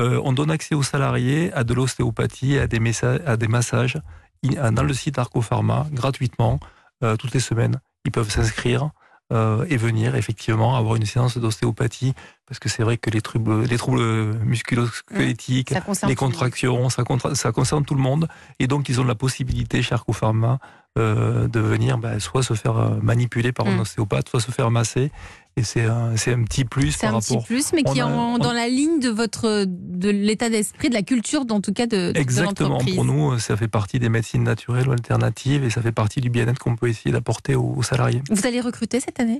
Euh, 0.00 0.20
on 0.24 0.32
donne 0.32 0.50
accès 0.50 0.74
aux 0.74 0.82
salariés 0.82 1.52
à 1.52 1.64
de 1.64 1.74
l'ostéopathie, 1.74 2.58
à 2.58 2.66
des, 2.66 2.80
messa- 2.80 3.20
à 3.26 3.36
des 3.36 3.48
massages 3.48 3.98
dans 4.42 4.82
le 4.82 4.94
site 4.94 5.18
Arco 5.18 5.40
Pharma, 5.42 5.86
gratuitement, 5.92 6.58
euh, 7.04 7.16
toutes 7.16 7.32
les 7.34 7.40
semaines. 7.40 7.78
Ils 8.04 8.10
peuvent 8.10 8.30
s'inscrire 8.30 8.90
euh, 9.32 9.64
et 9.68 9.76
venir, 9.76 10.16
effectivement, 10.16 10.76
avoir 10.76 10.96
une 10.96 11.06
séance 11.06 11.38
d'ostéopathie, 11.38 12.12
parce 12.46 12.58
que 12.58 12.68
c'est 12.68 12.82
vrai 12.82 12.96
que 12.96 13.08
les 13.10 13.20
troubles, 13.22 13.62
les 13.64 13.78
troubles 13.78 14.02
musculo-squelettiques, 14.44 15.70
les 16.08 16.14
contractions, 16.16 16.88
ça, 16.90 17.02
contra- 17.04 17.34
ça 17.34 17.52
concerne 17.52 17.84
tout 17.84 17.94
le 17.94 18.00
monde. 18.02 18.28
Et 18.58 18.66
donc, 18.66 18.88
ils 18.88 19.00
ont 19.00 19.04
la 19.04 19.14
possibilité 19.14 19.80
chez 19.82 19.94
Arco 19.94 20.12
Pharma 20.12 20.58
euh, 20.98 21.48
de 21.48 21.60
venir 21.60 21.96
ben, 21.98 22.18
soit 22.20 22.42
se 22.42 22.52
faire 22.54 22.74
manipuler 23.02 23.52
par 23.52 23.66
un 23.66 23.76
Mm. 23.76 23.80
ostéopathe, 23.80 24.28
soit 24.28 24.40
se 24.40 24.50
faire 24.50 24.70
masser. 24.70 25.10
Et 25.56 25.64
c'est 25.64 25.84
un, 25.84 26.16
c'est 26.16 26.32
un 26.32 26.42
petit 26.44 26.64
plus 26.64 26.92
C'est 26.92 27.06
un 27.06 27.18
petit 27.20 27.36
plus, 27.44 27.72
mais 27.74 27.82
qui 27.82 27.98
est 27.98 28.02
on 28.02 28.38
dans 28.38 28.52
la 28.54 28.68
ligne 28.68 29.00
de 29.00 29.10
votre 29.10 29.66
de 29.66 30.08
l'état 30.08 30.48
d'esprit, 30.48 30.88
de 30.88 30.94
la 30.94 31.02
culture, 31.02 31.44
en 31.50 31.60
tout 31.60 31.72
cas 31.74 31.86
de, 31.86 32.12
de 32.12 32.18
Exactement. 32.18 32.78
Pour 32.78 33.04
nous, 33.04 33.38
ça 33.38 33.56
fait 33.56 33.68
partie 33.68 33.98
des 33.98 34.08
médecines 34.08 34.44
naturelles 34.44 34.88
ou 34.88 34.92
alternatives 34.92 35.62
et 35.64 35.70
ça 35.70 35.82
fait 35.82 35.92
partie 35.92 36.20
du 36.22 36.30
bien-être 36.30 36.58
qu'on 36.58 36.76
peut 36.76 36.88
essayer 36.88 37.12
d'apporter 37.12 37.54
aux, 37.54 37.74
aux 37.76 37.82
salariés. 37.82 38.22
Vous 38.30 38.46
allez 38.46 38.60
recruter 38.62 38.98
cette 39.00 39.20
année? 39.20 39.38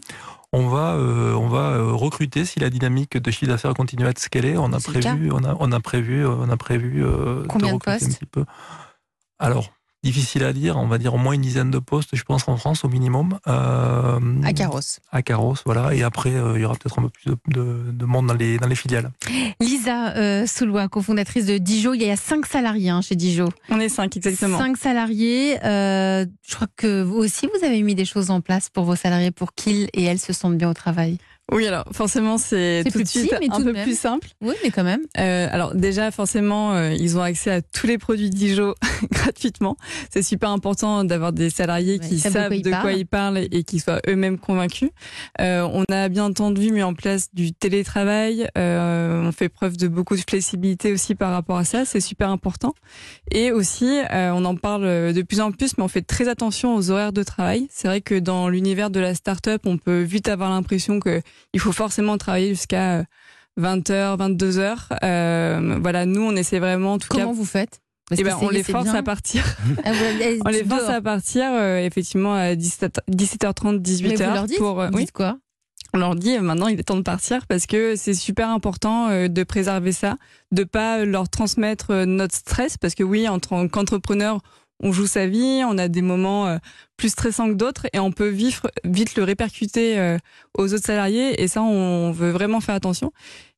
On 0.52 0.69
va, 0.69 0.97
euh, 0.97 1.33
on 1.33 1.49
va 1.49 1.71
euh, 1.71 1.92
recruter 1.92 2.45
si 2.45 2.61
la 2.61 2.69
dynamique 2.69 3.16
de 3.16 3.31
chiffre 3.31 3.50
d'affaires 3.50 3.73
continue 3.73 4.04
à 4.04 4.11
être 4.11 4.19
ce 4.19 4.28
qu'elle 4.28 4.45
est. 4.45 4.59
On 4.59 4.73
a 4.75 4.81
prévu, 4.81 5.33
on 5.33 5.42
a, 5.45 5.57
on 5.59 5.73
a 5.73 5.81
prévu, 5.81 6.26
euh, 6.26 6.35
on 6.38 6.50
a 6.50 6.57
prévu 6.59 7.02
euh, 7.04 7.45
Combien 7.49 7.69
de 7.69 7.75
recruter 7.75 7.99
postes? 7.99 8.12
un 8.12 8.14
petit 8.19 8.26
peu. 8.26 8.45
Alors, 9.38 9.73
difficile 10.04 10.44
à 10.44 10.52
dire. 10.52 10.76
On 10.76 10.87
va 10.87 10.99
dire 10.99 11.14
au 11.14 11.18
moins 11.18 11.32
une 11.35 11.40
dizaine 11.42 11.71
de 11.71 11.78
postes, 11.78 12.11
je 12.14 12.23
pense, 12.25 12.49
en 12.49 12.56
France 12.56 12.85
au 12.85 12.88
minimum. 12.88 13.38
Euh, 13.47 14.18
à 14.44 14.52
Carros. 14.52 14.80
à 15.12 15.23
Carros, 15.23 15.54
voilà. 15.64 15.94
Et 15.94 16.02
après, 16.02 16.30
euh, 16.35 16.54
il 16.56 16.62
y 16.62 16.64
aura 16.64 16.75
peut-être 16.75 16.99
un 16.99 17.02
peu 17.02 17.09
plus 17.11 17.30
de, 17.30 17.37
de- 17.49 17.90
de 17.92 18.04
monde 18.04 18.26
dans 18.26 18.35
les, 18.35 18.59
dans 18.59 18.66
les 18.66 18.75
filiales. 18.75 19.11
Lisa 19.61 20.14
euh, 20.16 20.47
Soulois, 20.47 20.88
cofondatrice 20.88 21.47
de 21.47 21.59
Dijon. 21.59 21.94
Il 21.94 22.02
y 22.02 22.11
a 22.11 22.16
cinq 22.16 22.47
salariés 22.47 22.90
hein, 22.90 23.00
chez 23.02 23.14
Dijon. 23.14 23.49
On 23.68 23.78
est 23.80 23.88
cinq, 23.88 24.16
exactement. 24.16 24.59
Cinq 24.59 24.76
salariés. 24.76 25.59
euh, 25.64 26.26
je 26.47 26.54
crois 26.54 26.68
que 26.76 27.02
vous 27.02 27.16
aussi, 27.16 27.47
vous 27.59 27.64
avez 27.64 27.82
mis 27.82 27.94
des 27.94 28.04
choses 28.04 28.30
en 28.30 28.40
place 28.40 28.68
pour 28.71 28.85
vos 28.85 28.97
salariés 28.97 29.30
pour 29.30 29.54
qu'ils 29.54 29.88
et 29.92 30.04
elles 30.04 30.18
se 30.18 30.32
sentent 30.32 30.56
bien 30.59 30.71
au 30.71 30.75
travail. 30.75 31.18
Oui, 31.50 31.66
alors 31.66 31.84
forcément, 31.92 32.38
c'est 32.38 32.82
tout 32.90 33.02
de 33.02 33.06
suite 33.06 33.30
petit, 33.30 33.50
un 33.50 33.62
peu 33.62 33.72
même. 33.72 33.82
plus 33.82 33.99
simple. 33.99 34.28
Oui, 34.40 34.54
mais 34.62 34.70
quand 34.70 34.84
même. 34.84 35.02
Euh, 35.18 35.49
alors 35.50 35.75
déjà, 35.75 36.11
forcément, 36.11 36.72
euh, 36.72 36.92
ils 36.92 37.18
ont 37.18 37.22
accès 37.22 37.50
à 37.50 37.61
tous 37.61 37.87
les 37.87 37.99
produits 37.99 38.30
Dijon 38.30 38.75
gratuitement. 39.12 39.76
C'est 40.11 40.22
super 40.22 40.50
important 40.50 41.04
d'avoir 41.04 41.32
des 41.32 41.50
salariés 41.50 41.99
Ouais, 42.00 42.08
qui 42.08 42.18
savent 42.20 42.50
de 42.50 42.70
quoi 42.70 42.92
de 42.92 42.99
ils 42.99 43.06
parlent 43.06 43.38
et 43.38 43.64
qui 43.64 43.80
soient 43.80 44.00
eux-mêmes 44.08 44.38
convaincus. 44.38 44.90
Euh, 45.40 45.68
on 45.72 45.84
a 45.92 46.08
bien 46.08 46.25
entendu 46.25 46.72
mis 46.72 46.82
en 46.82 46.94
place 46.94 47.28
du 47.34 47.52
télétravail. 47.52 48.49
Euh, 48.56 49.22
on 49.22 49.32
fait 49.32 49.50
preuve 49.50 49.76
de 49.76 49.88
beaucoup 49.88 50.16
de 50.16 50.22
flexibilité 50.26 50.92
aussi 50.92 51.14
par 51.14 51.32
rapport 51.32 51.58
à 51.58 51.64
ça. 51.64 51.84
C'est 51.84 52.00
super 52.00 52.30
important. 52.30 52.75
Et 53.30 53.52
aussi, 53.52 54.00
euh, 54.11 54.32
on 54.32 54.44
en 54.46 54.56
parle 54.56 55.12
de 55.12 55.22
plus 55.22 55.40
en 55.40 55.52
plus, 55.52 55.76
mais 55.76 55.84
on 55.84 55.88
fait 55.88 56.02
très 56.02 56.28
attention 56.28 56.75
aux 56.76 56.90
horaires 56.90 57.12
de 57.12 57.22
travail. 57.22 57.66
C'est 57.70 57.88
vrai 57.88 58.00
que 58.00 58.14
dans 58.18 58.49
l'univers 58.49 58.88
de 58.88 59.00
la 59.00 59.14
start-up, 59.14 59.62
on 59.66 59.76
peut 59.76 60.00
vite 60.00 60.28
avoir 60.28 60.49
l'impression 60.49 60.99
que 60.99 61.20
il 61.54 61.60
faut 61.60 61.72
forcément 61.72 62.18
travailler 62.18 62.48
jusqu'à 62.50 63.04
20h, 63.60 64.16
22h. 64.18 64.76
Euh, 65.04 65.78
voilà, 65.80 66.06
nous, 66.06 66.22
on 66.22 66.34
essaie 66.36 66.58
vraiment, 66.58 66.94
en 66.94 66.98
tout 66.98 67.08
Comment 67.10 67.26
cas, 67.26 67.32
vous 67.32 67.44
faites? 67.44 67.80
Eh 68.16 68.22
ben, 68.24 68.36
on 68.42 68.50
les 68.50 68.62
force 68.62 68.84
bien. 68.84 68.94
à 68.94 69.02
partir. 69.02 69.42
Ah, 69.84 69.90
l'avez- 69.92 70.38
On 70.44 70.48
les 70.48 70.64
force 70.64 70.82
dehors. 70.82 70.90
à 70.94 71.00
partir 71.00 71.44
euh, 71.52 71.78
effectivement 71.78 72.34
à 72.34 72.54
17, 72.54 73.00
17h30, 73.10 73.80
18h. 73.80 74.02
Mais 74.08 74.14
vous 74.26 74.34
leur 74.34 74.46
dites, 74.46 74.58
pour, 74.58 74.80
euh, 74.80 74.88
vous 74.88 74.94
oui, 74.96 75.04
dites 75.04 75.12
quoi? 75.12 75.38
On 75.94 75.98
leur 75.98 76.14
dit 76.14 76.36
euh, 76.36 76.40
maintenant 76.40 76.68
il 76.68 76.78
est 76.80 76.82
temps 76.84 76.96
de 76.96 77.02
partir 77.02 77.46
parce 77.46 77.66
que 77.66 77.96
c'est 77.96 78.14
super 78.14 78.48
important 78.50 79.08
euh, 79.10 79.28
de 79.28 79.42
préserver 79.44 79.92
ça, 79.92 80.16
de 80.50 80.64
pas 80.64 81.04
leur 81.04 81.28
transmettre 81.28 81.90
euh, 81.90 82.04
notre 82.06 82.34
stress 82.34 82.76
parce 82.78 82.94
que 82.94 83.02
oui, 83.02 83.28
en 83.28 83.38
tant 83.38 83.66
qu'entrepreneur, 83.68 84.40
on 84.82 84.92
joue 84.92 85.06
sa 85.06 85.26
vie, 85.26 85.62
on 85.66 85.78
a 85.78 85.88
des 85.88 86.02
moments 86.02 86.46
euh, 86.46 86.58
plus 86.96 87.10
stressants 87.10 87.48
que 87.48 87.54
d'autres 87.54 87.86
et 87.92 87.98
on 87.98 88.12
peut 88.12 88.28
vivre, 88.28 88.70
vite 88.84 89.16
le 89.16 89.22
répercuter 89.22 89.98
euh, 89.98 90.18
aux 90.58 90.74
autres 90.74 90.84
salariés 90.84 91.40
et 91.42 91.48
ça 91.48 91.62
on 91.62 92.10
veut 92.10 92.30
vraiment 92.30 92.60
faire 92.60 92.74
attention. 92.74 93.12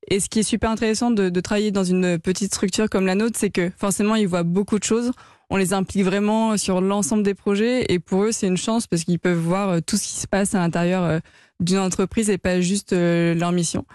Et 0.09 0.21
ce 0.21 0.29
qui 0.29 0.41
est 0.41 0.45
super 0.45 0.71
intéressant 0.71 1.11
de, 1.11 1.31
de 1.31 1.41
travailler 1.41 1.71
dans 1.71 1.85
une 1.85 2.19
petite 2.19 2.55
structure 2.55 2.91
comme 2.91 3.07
la 3.07 3.15
nôtre, 3.15 3.39
c'est 3.39 3.51
que 3.51 3.71
forcément 3.77 4.15
ils 4.15 4.29
voient 4.29 4.43
beaucoup 4.43 4.79
de 4.79 4.85
choses. 4.85 5.13
On 5.51 5.57
les 5.57 5.73
implique 5.73 6.05
vraiment 6.05 6.57
sur 6.57 6.81
l'ensemble 6.81 7.23
des 7.23 7.35
projets 7.35 7.87
et 7.89 7.99
pour 7.99 8.25
eux 8.25 8.33
c'est 8.33 8.47
une 8.47 8.57
chance 8.57 8.87
parce 8.87 9.05
qu'ils 9.05 9.19
peuvent 9.19 9.39
voir 9.39 9.69
euh, 9.71 9.81
tout 9.81 9.97
ce 9.97 10.05
qui 10.05 10.15
se 10.21 10.27
passe 10.27 10.55
à 10.55 10.59
l'intérieur 10.59 11.21
d'une 11.61 11.79
entreprise 11.79 12.29
et 12.29 12.39
pas 12.39 12.61
juste 12.61 12.93
leur 12.93 13.53
mission. 13.53 13.87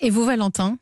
Et 0.00 0.10
vous, 0.10 0.24
Valentin? 0.24 0.78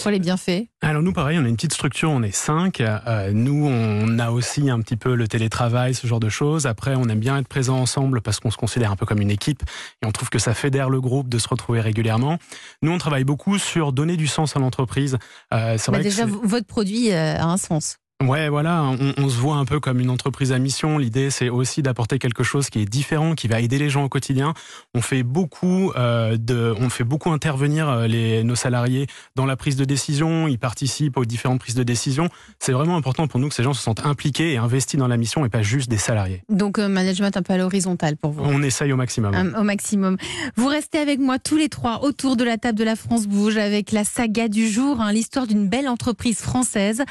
Pour 0.00 0.10
les 0.10 0.18
bienfaits 0.18 0.68
Alors 0.80 1.02
nous, 1.02 1.12
pareil, 1.12 1.38
on 1.38 1.44
a 1.44 1.48
une 1.48 1.56
petite 1.56 1.74
structure, 1.74 2.10
on 2.10 2.22
est 2.22 2.34
cinq. 2.34 2.80
Euh, 2.80 3.30
nous, 3.32 3.66
on 3.66 4.18
a 4.18 4.30
aussi 4.30 4.70
un 4.70 4.80
petit 4.80 4.96
peu 4.96 5.14
le 5.14 5.28
télétravail, 5.28 5.94
ce 5.94 6.06
genre 6.06 6.20
de 6.20 6.28
choses. 6.28 6.66
Après, 6.66 6.94
on 6.96 7.04
aime 7.08 7.20
bien 7.20 7.38
être 7.38 7.48
présents 7.48 7.78
ensemble 7.78 8.20
parce 8.20 8.40
qu'on 8.40 8.50
se 8.50 8.56
considère 8.56 8.90
un 8.90 8.96
peu 8.96 9.06
comme 9.06 9.20
une 9.20 9.30
équipe 9.30 9.62
et 10.02 10.06
on 10.06 10.12
trouve 10.12 10.30
que 10.30 10.38
ça 10.38 10.54
fédère 10.54 10.88
le 10.90 11.00
groupe 11.00 11.28
de 11.28 11.38
se 11.38 11.48
retrouver 11.48 11.80
régulièrement. 11.80 12.38
Nous, 12.82 12.90
on 12.90 12.98
travaille 12.98 13.24
beaucoup 13.24 13.58
sur 13.58 13.92
donner 13.92 14.16
du 14.16 14.26
sens 14.26 14.56
à 14.56 14.60
l'entreprise. 14.60 15.18
Euh, 15.52 15.76
Bah, 15.88 15.98
Déjà, 16.00 16.26
votre 16.26 16.66
produit 16.66 17.12
euh, 17.12 17.36
a 17.36 17.44
un 17.44 17.56
sens. 17.56 17.98
Ouais, 18.28 18.48
voilà, 18.48 18.82
on, 18.82 19.14
on 19.16 19.28
se 19.28 19.36
voit 19.36 19.56
un 19.56 19.64
peu 19.64 19.80
comme 19.80 20.00
une 20.00 20.10
entreprise 20.10 20.52
à 20.52 20.58
mission. 20.58 20.98
L'idée, 20.98 21.30
c'est 21.30 21.48
aussi 21.48 21.82
d'apporter 21.82 22.18
quelque 22.18 22.42
chose 22.42 22.70
qui 22.70 22.80
est 22.80 22.84
différent, 22.84 23.34
qui 23.34 23.48
va 23.48 23.60
aider 23.60 23.78
les 23.78 23.90
gens 23.90 24.04
au 24.04 24.08
quotidien. 24.08 24.54
On 24.94 25.00
fait 25.00 25.22
beaucoup 25.22 25.92
euh, 25.96 26.36
de, 26.36 26.74
on 26.78 26.88
fait 26.88 27.04
beaucoup 27.04 27.30
intervenir 27.30 27.88
euh, 27.88 28.06
les, 28.06 28.44
nos 28.44 28.54
salariés 28.54 29.06
dans 29.36 29.46
la 29.46 29.56
prise 29.56 29.76
de 29.76 29.84
décision. 29.84 30.48
Ils 30.48 30.58
participent 30.58 31.16
aux 31.16 31.24
différentes 31.24 31.60
prises 31.60 31.74
de 31.74 31.82
décision. 31.82 32.28
C'est 32.58 32.72
vraiment 32.72 32.96
important 32.96 33.26
pour 33.26 33.40
nous 33.40 33.48
que 33.48 33.54
ces 33.54 33.62
gens 33.62 33.74
se 33.74 33.82
sentent 33.82 34.04
impliqués 34.06 34.52
et 34.52 34.56
investis 34.56 34.98
dans 34.98 35.08
la 35.08 35.16
mission 35.16 35.44
et 35.44 35.48
pas 35.48 35.62
juste 35.62 35.90
des 35.90 35.98
salariés. 35.98 36.42
Donc, 36.48 36.78
euh, 36.78 36.88
management 36.88 37.36
un 37.36 37.42
peu 37.42 37.54
à 37.54 37.58
l'horizontale 37.58 38.16
pour 38.16 38.32
vous. 38.32 38.42
On 38.44 38.62
essaye 38.62 38.92
au 38.92 38.96
maximum. 38.96 39.54
Au 39.58 39.62
maximum. 39.62 40.16
Vous 40.56 40.68
restez 40.68 40.98
avec 40.98 41.18
moi 41.18 41.38
tous 41.38 41.56
les 41.56 41.68
trois 41.68 42.02
autour 42.04 42.36
de 42.36 42.44
la 42.44 42.58
table 42.58 42.78
de 42.78 42.84
la 42.84 42.96
France 42.96 43.26
Bouge 43.26 43.56
avec 43.56 43.92
la 43.92 44.04
saga 44.04 44.48
du 44.48 44.68
jour, 44.68 45.00
hein, 45.00 45.12
l'histoire 45.12 45.46
d'une 45.46 45.68
belle 45.68 45.88
entreprise 45.88 46.40
française, 46.40 47.02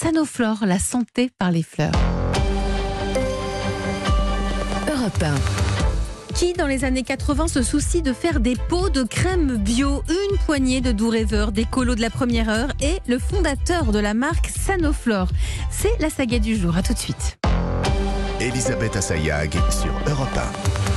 Sanoflore, 0.00 0.64
la 0.64 0.78
santé 0.78 1.28
par 1.40 1.50
les 1.50 1.64
fleurs. 1.64 1.90
Europe 4.88 5.20
1. 5.20 6.34
Qui, 6.34 6.52
dans 6.52 6.68
les 6.68 6.84
années 6.84 7.02
80, 7.02 7.48
se 7.48 7.62
soucie 7.62 8.00
de 8.00 8.12
faire 8.12 8.38
des 8.38 8.54
pots 8.68 8.90
de 8.90 9.02
crème 9.02 9.56
bio? 9.56 10.04
Une 10.08 10.38
poignée 10.46 10.80
de 10.80 10.92
doux 10.92 11.08
rêveurs, 11.08 11.50
des 11.50 11.64
colos 11.64 11.96
de 11.96 12.00
la 12.00 12.10
première 12.10 12.48
heure 12.48 12.68
et 12.80 13.00
le 13.08 13.18
fondateur 13.18 13.86
de 13.86 13.98
la 13.98 14.14
marque 14.14 14.46
Sanoflore. 14.46 15.30
C'est 15.68 15.98
la 15.98 16.10
saga 16.10 16.38
du 16.38 16.54
jour. 16.54 16.76
À 16.76 16.82
tout 16.84 16.92
de 16.92 16.98
suite. 16.98 17.36
Elisabeth 18.40 18.94
Assayag 18.94 19.50
sur 19.68 19.92
Europe 20.08 20.28
1. 20.86 20.87